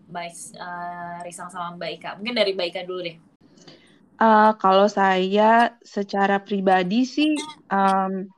Mbak 0.09 0.29
uh, 0.61 1.25
Risang 1.25 1.49
sama 1.49 1.77
Mbak 1.77 1.91
Ika? 1.97 2.11
Mungkin 2.21 2.37
dari 2.37 2.53
Mbak 2.53 2.69
Ika 2.71 2.81
dulu 2.85 3.01
deh. 3.09 3.17
Uh, 4.21 4.53
kalau 4.61 4.85
saya 4.85 5.81
secara 5.81 6.45
pribadi 6.45 7.09
sih 7.09 7.41
um, 7.73 8.29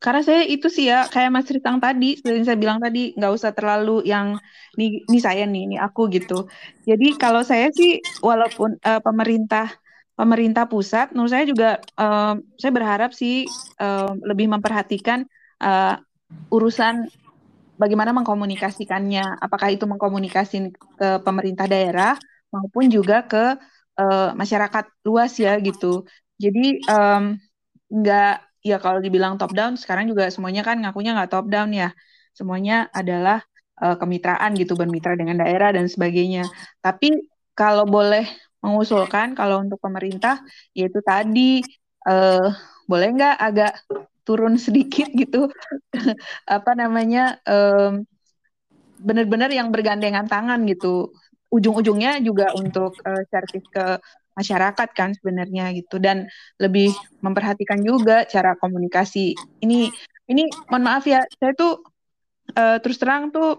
karena 0.00 0.24
saya 0.24 0.42
itu 0.48 0.72
sih 0.72 0.88
ya 0.88 1.04
kayak 1.12 1.28
Mas 1.28 1.52
Risang 1.52 1.76
tadi 1.76 2.16
seperti 2.16 2.48
saya 2.48 2.56
bilang 2.56 2.80
tadi 2.80 3.12
nggak 3.12 3.32
usah 3.36 3.52
terlalu 3.52 4.00
yang 4.08 4.40
ini, 4.80 5.20
saya 5.20 5.44
nih 5.44 5.68
ini 5.68 5.76
aku 5.76 6.08
gitu 6.08 6.48
jadi 6.88 7.20
kalau 7.20 7.44
saya 7.44 7.68
sih 7.68 8.00
walaupun 8.24 8.80
uh, 8.80 9.04
pemerintah 9.04 9.68
pemerintah 10.20 10.68
pusat, 10.68 11.16
menurut 11.16 11.32
saya 11.32 11.48
juga 11.48 11.80
uh, 11.96 12.36
saya 12.60 12.72
berharap 12.76 13.16
sih 13.16 13.48
uh, 13.80 14.12
lebih 14.20 14.52
memperhatikan 14.52 15.24
uh, 15.64 15.96
urusan 16.52 17.08
bagaimana 17.80 18.12
mengkomunikasikannya, 18.12 19.40
apakah 19.40 19.72
itu 19.72 19.88
mengkomunikasikan 19.88 20.76
ke 20.76 21.08
pemerintah 21.24 21.64
daerah 21.64 22.20
maupun 22.52 22.92
juga 22.92 23.24
ke 23.24 23.56
uh, 23.96 24.36
masyarakat 24.36 25.08
luas 25.08 25.32
ya 25.40 25.56
gitu. 25.56 26.04
Jadi 26.36 26.84
um, 26.84 27.40
nggak 27.88 28.60
ya 28.60 28.76
kalau 28.76 29.00
dibilang 29.00 29.40
top 29.40 29.56
down 29.56 29.80
sekarang 29.80 30.04
juga 30.04 30.28
semuanya 30.28 30.60
kan 30.60 30.76
ngakunya 30.84 31.16
nggak 31.16 31.32
top 31.32 31.48
down 31.48 31.72
ya, 31.72 31.96
semuanya 32.36 32.92
adalah 32.92 33.40
kemitraan 33.80 34.52
gitu 34.60 34.76
bermitra 34.76 35.16
dengan 35.16 35.40
daerah 35.40 35.72
dan 35.72 35.88
sebagainya. 35.88 36.44
Tapi 36.84 37.16
kalau 37.56 37.88
boleh 37.88 38.28
mengusulkan 38.60 39.32
kalau 39.32 39.64
untuk 39.64 39.80
pemerintah 39.80 40.40
yaitu 40.76 41.00
tadi 41.00 41.64
uh, 42.04 42.52
boleh 42.84 43.08
nggak 43.16 43.36
agak 43.40 43.72
turun 44.24 44.54
sedikit 44.60 45.08
gitu? 45.10 45.48
Apa 46.46 46.76
namanya 46.76 47.40
um, 47.48 48.04
benar-benar 49.00 49.50
yang 49.50 49.72
bergandengan 49.72 50.28
tangan 50.28 50.62
gitu. 50.68 51.10
Ujung-ujungnya 51.50 52.22
juga 52.22 52.54
untuk 52.54 52.94
uh, 53.02 53.22
servis 53.26 53.66
ke 53.72 53.98
masyarakat 54.38 54.88
kan 54.94 55.10
sebenarnya 55.16 55.74
gitu. 55.74 55.98
Dan 55.98 56.30
lebih 56.62 56.94
memperhatikan 57.24 57.82
juga 57.82 58.22
cara 58.28 58.54
komunikasi. 58.54 59.34
Ini 59.64 59.90
ini 60.30 60.46
mohon 60.70 60.86
maaf 60.86 61.04
ya 61.10 61.26
saya 61.42 61.52
tuh 61.58 61.82
uh, 62.54 62.78
terus 62.78 63.02
terang 63.02 63.34
tuh 63.34 63.58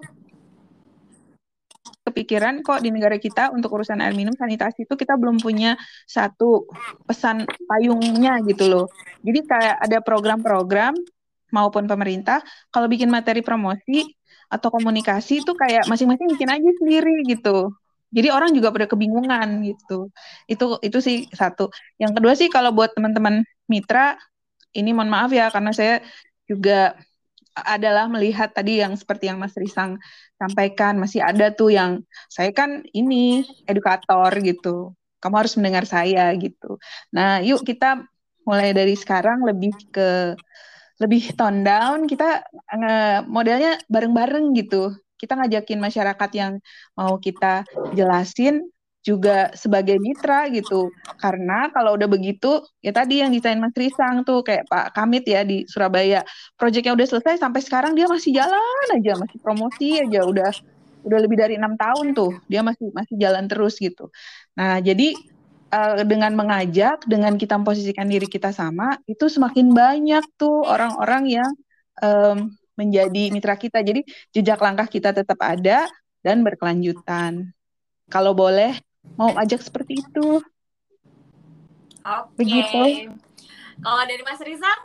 kepikiran 2.12 2.60
kok 2.62 2.84
di 2.84 2.92
negara 2.92 3.16
kita 3.16 3.56
untuk 3.56 3.72
urusan 3.80 4.04
air 4.04 4.12
minum 4.12 4.36
sanitasi 4.36 4.84
itu 4.84 4.94
kita 5.00 5.16
belum 5.16 5.40
punya 5.40 5.80
satu 6.06 6.68
pesan 7.08 7.48
payungnya 7.66 8.44
gitu 8.46 8.68
loh. 8.68 8.86
Jadi 9.24 9.40
kayak 9.48 9.76
ada 9.80 9.98
program-program 10.04 10.94
maupun 11.56 11.88
pemerintah 11.88 12.44
kalau 12.72 12.92
bikin 12.92 13.08
materi 13.08 13.40
promosi 13.40 14.08
atau 14.52 14.68
komunikasi 14.68 15.44
itu 15.44 15.52
kayak 15.56 15.88
masing-masing 15.88 16.28
bikin 16.36 16.52
aja 16.52 16.70
sendiri 16.84 17.24
gitu. 17.28 17.72
Jadi 18.12 18.28
orang 18.28 18.52
juga 18.52 18.76
pada 18.76 18.92
kebingungan 18.92 19.64
gitu. 19.64 20.12
Itu 20.46 20.76
itu 20.84 21.00
sih 21.00 21.32
satu. 21.32 21.72
Yang 21.96 22.12
kedua 22.20 22.34
sih 22.36 22.52
kalau 22.52 22.76
buat 22.76 22.92
teman-teman 22.92 23.48
mitra 23.72 24.20
ini 24.76 24.92
mohon 24.92 25.08
maaf 25.08 25.32
ya 25.32 25.48
karena 25.48 25.72
saya 25.72 26.04
juga 26.48 27.00
adalah 27.56 28.08
melihat 28.08 28.52
tadi 28.56 28.80
yang 28.80 28.96
seperti 28.96 29.28
yang 29.28 29.38
Mas 29.40 29.56
Risang 29.60 30.00
sampaikan 30.40 30.96
masih 30.98 31.20
ada 31.20 31.52
tuh 31.52 31.72
yang 31.72 32.02
saya 32.32 32.50
kan 32.56 32.84
ini 32.96 33.44
edukator 33.68 34.32
gitu. 34.40 34.96
Kamu 35.22 35.36
harus 35.38 35.54
mendengar 35.60 35.86
saya 35.86 36.32
gitu. 36.40 36.80
Nah 37.14 37.44
yuk 37.44 37.62
kita 37.68 38.08
mulai 38.48 38.74
dari 38.74 38.98
sekarang 38.98 39.46
lebih 39.46 39.76
ke 39.94 40.34
lebih 40.98 41.34
tone 41.38 41.62
down 41.66 42.06
kita 42.10 42.46
modelnya 43.30 43.78
bareng-bareng 43.92 44.54
gitu. 44.58 44.96
Kita 45.20 45.38
ngajakin 45.38 45.78
masyarakat 45.78 46.30
yang 46.34 46.58
mau 46.98 47.22
kita 47.22 47.68
jelasin 47.94 48.66
juga 49.02 49.50
sebagai 49.58 49.98
mitra 49.98 50.46
gitu. 50.54 50.94
Karena 51.18 51.74
kalau 51.74 51.98
udah 51.98 52.06
begitu, 52.06 52.62
ya 52.86 52.94
tadi 52.94 53.22
yang 53.22 53.34
desain 53.34 53.58
Mas 53.58 53.74
Risang 53.74 54.22
tuh 54.22 54.46
kayak 54.46 54.70
Pak 54.70 54.94
Kamit 54.94 55.26
ya 55.26 55.42
di 55.42 55.66
Surabaya, 55.66 56.22
proyeknya 56.56 56.94
udah 56.94 57.08
selesai 57.10 57.42
sampai 57.42 57.62
sekarang 57.66 57.98
dia 57.98 58.06
masih 58.06 58.32
jalan 58.38 58.88
aja, 58.94 59.18
masih 59.18 59.38
promosi 59.42 60.02
aja 60.02 60.22
udah 60.26 60.50
udah 61.02 61.18
lebih 61.18 61.34
dari 61.34 61.58
enam 61.58 61.74
tahun 61.74 62.14
tuh 62.14 62.38
dia 62.46 62.62
masih 62.62 62.94
masih 62.94 63.18
jalan 63.18 63.50
terus 63.50 63.82
gitu. 63.82 64.14
Nah 64.54 64.78
jadi 64.78 65.18
uh, 65.74 66.06
dengan 66.06 66.38
mengajak, 66.38 67.02
dengan 67.10 67.34
kita 67.42 67.58
memposisikan 67.58 68.06
diri 68.06 68.30
kita 68.30 68.54
sama, 68.54 69.02
itu 69.10 69.26
semakin 69.26 69.74
banyak 69.74 70.24
tuh 70.38 70.62
orang-orang 70.62 71.42
yang 71.42 71.52
um, 72.06 72.54
menjadi 72.78 73.34
mitra 73.34 73.58
kita. 73.58 73.82
Jadi 73.82 74.06
jejak 74.30 74.62
langkah 74.62 74.86
kita 74.86 75.10
tetap 75.10 75.42
ada 75.42 75.90
dan 76.22 76.46
berkelanjutan. 76.46 77.50
Kalau 78.12 78.36
boleh 78.36 78.78
mau 79.18 79.34
ajak 79.38 79.62
seperti 79.62 80.02
itu. 80.02 80.42
Oke. 82.02 82.44
Okay. 82.44 83.10
Kalau 83.82 84.04
dari 84.06 84.24
Mas 84.26 84.42
Rizang? 84.42 84.82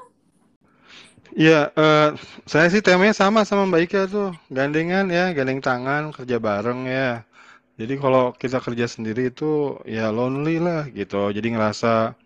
Iya, 1.37 1.69
uh, 1.77 2.17
saya 2.49 2.73
sih 2.73 2.81
temanya 2.81 3.13
sama 3.13 3.45
sama 3.45 3.69
Mbak 3.69 3.83
Ika 3.85 4.03
tuh, 4.09 4.33
gandengan 4.49 5.05
ya, 5.13 5.37
gandeng 5.37 5.61
tangan, 5.61 6.09
kerja 6.17 6.41
bareng 6.41 6.89
ya. 6.89 7.29
Jadi 7.77 7.95
kalau 8.01 8.33
kita 8.33 8.57
kerja 8.65 8.89
sendiri 8.89 9.29
itu 9.29 9.77
ya 9.85 10.09
lonely 10.09 10.57
lah 10.57 10.89
gitu. 10.89 11.29
Jadi 11.37 11.53
ngerasa 11.53 12.17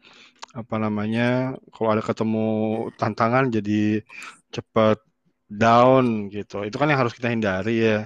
apa 0.55 0.77
namanya, 0.79 1.59
kalau 1.75 1.91
ada 1.91 2.03
ketemu 2.07 2.47
tantangan 2.95 3.51
jadi 3.51 4.07
cepat 4.55 5.03
down 5.51 6.31
gitu. 6.31 6.63
Itu 6.63 6.79
kan 6.79 6.87
yang 6.95 7.03
harus 7.03 7.15
kita 7.19 7.35
hindari 7.35 7.83
ya. 7.83 7.99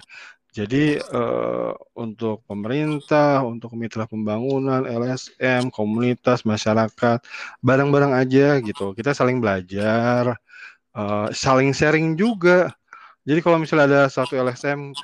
Jadi 0.55 1.03
uh, 1.03 1.75
untuk 1.99 2.47
pemerintah, 2.47 3.43
untuk 3.43 3.75
mitra 3.75 4.07
pembangunan, 4.07 4.87
LSM, 4.87 5.75
komunitas, 5.75 6.47
masyarakat, 6.47 7.19
bareng-bareng 7.59 8.15
aja 8.15 8.63
gitu. 8.63 8.95
Kita 8.95 9.11
saling 9.11 9.43
belajar, 9.43 10.39
uh, 10.95 11.27
saling 11.35 11.75
sharing 11.75 12.15
juga. 12.15 12.71
Jadi 13.27 13.43
kalau 13.43 13.59
misalnya 13.59 13.87
ada 13.91 14.03
satu 14.07 14.39
LSM 14.39 14.95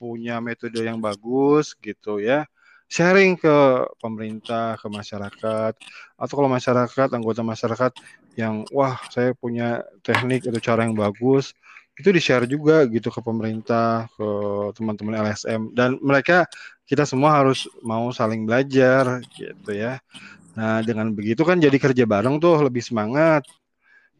punya 0.00 0.40
metode 0.40 0.80
yang 0.80 0.96
bagus 1.04 1.76
gitu 1.84 2.16
ya, 2.24 2.48
sharing 2.88 3.36
ke 3.36 3.84
pemerintah, 4.00 4.80
ke 4.80 4.88
masyarakat, 4.88 5.72
atau 6.16 6.34
kalau 6.38 6.48
masyarakat, 6.48 7.08
anggota 7.12 7.44
masyarakat 7.44 7.92
yang 8.40 8.64
wah 8.72 8.96
saya 9.12 9.36
punya 9.36 9.84
teknik 10.00 10.48
atau 10.48 10.62
cara 10.64 10.86
yang 10.88 10.96
bagus, 10.96 11.52
itu 11.94 12.08
di-share 12.10 12.46
juga 12.50 12.86
gitu 12.90 13.06
ke 13.10 13.20
pemerintah, 13.22 14.10
ke 14.18 14.28
teman-teman 14.74 15.14
LSM 15.30 15.70
dan 15.70 15.94
mereka 16.02 16.46
kita 16.84 17.06
semua 17.06 17.38
harus 17.38 17.70
mau 17.86 18.10
saling 18.10 18.42
belajar 18.44 19.22
gitu 19.30 19.70
ya. 19.70 20.02
Nah, 20.58 20.82
dengan 20.82 21.10
begitu 21.14 21.42
kan 21.46 21.58
jadi 21.62 21.74
kerja 21.78 22.04
bareng 22.06 22.38
tuh 22.42 22.66
lebih 22.66 22.82
semangat. 22.82 23.46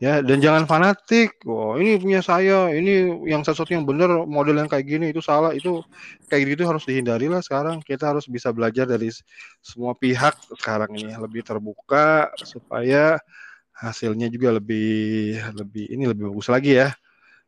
Ya, 0.03 0.18
dan 0.18 0.43
jangan 0.43 0.66
fanatik. 0.66 1.39
Oh, 1.47 1.79
ini 1.79 1.95
punya 2.03 2.18
saya, 2.18 2.66
ini 2.75 3.14
yang 3.31 3.47
satu 3.47 3.62
yang 3.70 3.87
benar, 3.87 4.27
model 4.27 4.59
yang 4.59 4.66
kayak 4.66 4.91
gini 4.91 5.14
itu 5.14 5.22
salah, 5.22 5.55
itu 5.55 5.87
kayak 6.27 6.51
gitu 6.51 6.66
harus 6.66 6.83
dihindari 6.83 7.31
lah 7.31 7.39
sekarang. 7.41 7.79
Kita 7.79 8.11
harus 8.11 8.27
bisa 8.27 8.51
belajar 8.51 8.91
dari 8.91 9.14
semua 9.62 9.95
pihak 9.95 10.35
sekarang 10.59 10.99
ini 10.99 11.14
lebih 11.14 11.47
terbuka 11.47 12.35
supaya 12.43 13.22
hasilnya 13.70 14.27
juga 14.31 14.59
lebih 14.59 15.39
lebih 15.55 15.85
ini 15.91 16.05
lebih 16.11 16.31
bagus 16.31 16.47
lagi 16.47 16.79
ya 16.79 16.95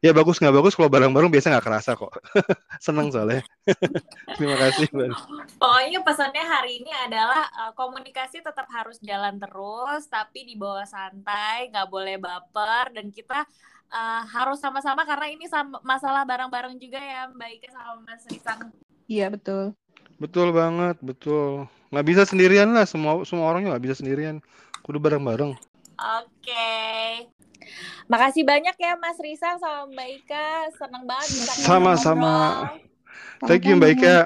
ya 0.05 0.13
bagus. 0.13 0.37
Nggak 0.41 0.57
bagus 0.63 0.73
kalau 0.77 0.91
bareng-bareng 0.93 1.31
biasa 1.33 1.53
nggak 1.53 1.67
kerasa 1.67 1.91
kok. 1.97 2.13
Seneng 2.85 3.09
soalnya. 3.13 3.43
Terima 4.37 4.57
kasih 4.61 4.87
Mbak. 4.93 5.09
pokoknya 5.57 6.01
pesannya 6.05 6.45
hari 6.45 6.85
ini 6.85 6.93
adalah 6.93 7.49
uh, 7.67 7.73
komunikasi 7.73 8.45
tetap 8.45 8.69
harus 8.71 9.01
jalan 9.01 9.41
terus 9.41 10.07
tapi 10.07 10.45
di 10.45 10.55
bawah 10.55 10.85
santai 10.85 11.73
nggak 11.73 11.89
boleh 11.89 12.21
baper 12.21 12.93
dan 12.93 13.09
kita 13.09 13.45
uh, 13.91 14.23
harus 14.29 14.61
sama-sama 14.61 15.03
karena 15.09 15.33
ini 15.33 15.49
sama, 15.49 15.81
masalah 15.83 16.23
bareng-bareng 16.29 16.77
juga 16.77 17.01
ya 17.01 17.31
Mbak 17.33 17.51
Ika 17.61 17.69
sama 17.73 17.93
Mas 18.05 18.25
Risang 18.29 18.71
iya 19.09 19.31
betul. 19.33 19.73
Betul 20.17 20.53
banget 20.53 20.97
betul. 21.05 21.69
Nggak 21.93 22.07
bisa 22.07 22.23
sendirian 22.25 22.73
lah 22.73 22.89
semua 22.89 23.23
semua 23.29 23.53
orangnya 23.53 23.77
nggak 23.77 23.85
bisa 23.85 24.01
sendirian. 24.01 24.41
Kudu 24.85 25.03
bareng-bareng. 25.03 25.53
Oke. 25.97 26.23
okay. 26.45 27.36
Makasih 28.07 28.43
banyak 28.47 28.77
ya 28.79 28.93
Mas 28.97 29.19
Risa 29.19 29.59
sama 29.59 29.91
Mbak 29.91 30.09
Ika. 30.23 30.49
Senang 30.79 31.05
banget 31.05 31.29
bisa 31.35 31.53
Sama-sama. 31.65 32.35
Thank 33.45 33.67
you 33.67 33.75
Mbak 33.77 33.91
Ika. 33.99 34.17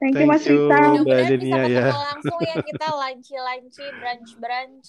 Thank, 0.00 0.16
you 0.16 0.26
Mas 0.26 0.42
Risa. 0.48 0.78
Mudah-mudahan 0.80 1.36
bisa 1.36 1.58
ketemu 1.68 1.76
ya. 1.76 1.86
langsung 1.92 2.40
ya 2.40 2.56
kita 2.64 2.88
lanci-lanci 2.88 3.84
brunch-brunch. 4.00 4.88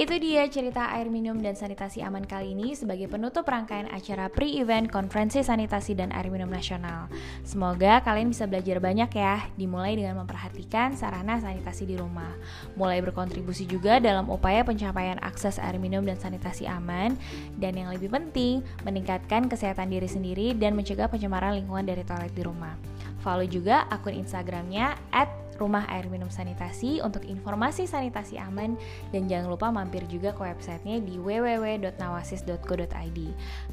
Itu 0.00 0.16
dia 0.16 0.48
cerita 0.48 0.96
air 0.96 1.12
minum 1.12 1.44
dan 1.44 1.52
sanitasi 1.52 2.00
aman 2.00 2.24
kali 2.24 2.56
ini 2.56 2.72
sebagai 2.72 3.04
penutup 3.04 3.44
rangkaian 3.44 3.84
acara 3.92 4.32
pre-event 4.32 4.88
konferensi 4.88 5.44
sanitasi 5.44 5.92
dan 5.92 6.08
air 6.16 6.32
minum 6.32 6.48
nasional. 6.48 7.12
Semoga 7.44 8.00
kalian 8.00 8.32
bisa 8.32 8.48
belajar 8.48 8.80
banyak 8.80 9.12
ya, 9.12 9.44
dimulai 9.60 10.00
dengan 10.00 10.24
memperhatikan 10.24 10.96
sarana 10.96 11.36
sanitasi 11.36 11.84
di 11.84 12.00
rumah. 12.00 12.32
Mulai 12.80 13.04
berkontribusi 13.04 13.68
juga 13.68 14.00
dalam 14.00 14.32
upaya 14.32 14.64
pencapaian 14.64 15.20
akses 15.20 15.60
air 15.60 15.76
minum 15.76 16.00
dan 16.00 16.16
sanitasi 16.16 16.64
aman, 16.64 17.12
dan 17.60 17.76
yang 17.76 17.92
lebih 17.92 18.08
penting, 18.08 18.64
meningkatkan 18.88 19.52
kesehatan 19.52 19.92
diri 19.92 20.08
sendiri 20.08 20.56
dan 20.56 20.80
mencegah 20.80 21.12
pencemaran 21.12 21.60
lingkungan 21.60 21.84
dari 21.84 22.08
toilet 22.08 22.32
di 22.32 22.40
rumah. 22.40 22.72
Follow 23.20 23.44
juga 23.44 23.84
akun 23.92 24.16
Instagramnya 24.16 24.96
at 25.12 25.28
Rumah 25.60 25.84
Air 25.92 26.08
Minum 26.08 26.32
Sanitasi 26.32 27.04
untuk 27.04 27.28
informasi 27.28 27.84
sanitasi 27.84 28.40
aman 28.40 28.80
dan 29.12 29.28
jangan 29.28 29.52
lupa 29.52 29.68
mampir 29.68 30.08
juga 30.08 30.32
ke 30.32 30.40
websitenya 30.40 31.04
di 31.04 31.20
www.nawasis.co.id. 31.20 33.20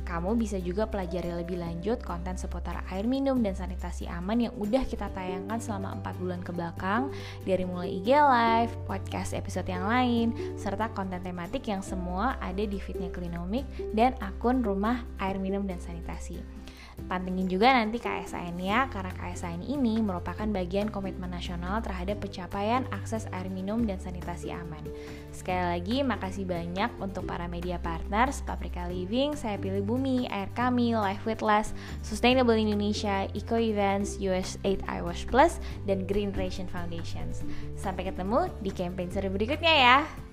Kamu 0.03 0.35
bisa 0.35 0.59
juga 0.59 0.83
pelajari 0.91 1.31
lebih 1.31 1.63
lanjut 1.63 2.03
konten 2.03 2.35
seputar 2.35 2.83
air 2.91 3.07
minum 3.07 3.39
dan 3.39 3.55
sanitasi 3.55 4.03
aman 4.11 4.43
yang 4.49 4.53
udah 4.59 4.83
kita 4.83 5.07
tayangkan 5.15 5.63
selama 5.63 5.95
4 6.03 6.19
bulan 6.19 6.43
ke 6.43 6.51
belakang 6.51 7.07
dari 7.47 7.63
mulai 7.63 8.03
IG 8.03 8.11
Live, 8.11 8.75
podcast 8.83 9.31
episode 9.31 9.71
yang 9.71 9.87
lain, 9.87 10.35
serta 10.59 10.91
konten 10.91 11.23
tematik 11.23 11.63
yang 11.71 11.79
semua 11.79 12.35
ada 12.43 12.67
di 12.67 12.83
fitnya 12.83 13.07
Klinomik 13.13 13.63
dan 13.95 14.11
akun 14.19 14.59
Rumah 14.59 15.07
Air 15.23 15.39
Minum 15.39 15.63
dan 15.63 15.79
Sanitasi. 15.79 16.56
Pantengin 17.05 17.45
juga 17.47 17.71
nanti 17.71 18.01
KSAN 18.01 18.57
ya, 18.57 18.89
karena 18.89 19.13
KSAN 19.15 19.63
ini 19.63 20.01
merupakan 20.01 20.43
bagian 20.49 20.89
komitmen 20.89 21.31
nasional 21.31 21.79
terhadap 21.79 22.19
pencapaian 22.19 22.83
akses 22.89 23.29
air 23.31 23.47
minum 23.47 23.85
dan 23.85 24.01
sanitasi 24.01 24.51
aman. 24.51 24.83
Sekali 25.31 25.77
lagi, 25.77 25.97
makasih 26.01 26.43
banyak 26.43 26.91
untuk 26.99 27.29
para 27.29 27.47
media 27.47 27.79
partners, 27.79 28.43
Paprika 28.43 28.89
Living, 28.91 29.39
Saya 29.39 29.55
Pilih 29.55 29.87
Bumi, 29.87 30.27
Air 30.27 30.51
Kami, 30.51 30.97
Life 30.99 31.23
with 31.23 31.39
Less, 31.39 31.71
Sustainable 32.03 32.59
Indonesia, 32.59 33.29
Eco 33.31 33.55
Events, 33.55 34.19
US8 34.19 34.83
iWash 34.83 35.29
Plus, 35.31 35.63
dan 35.87 36.03
Green 36.03 36.35
Ration 36.35 36.67
Foundations. 36.67 37.45
Sampai 37.79 38.09
ketemu 38.09 38.51
di 38.59 38.73
campaign 38.75 39.13
seru 39.13 39.31
berikutnya 39.31 39.71
ya! 39.71 40.26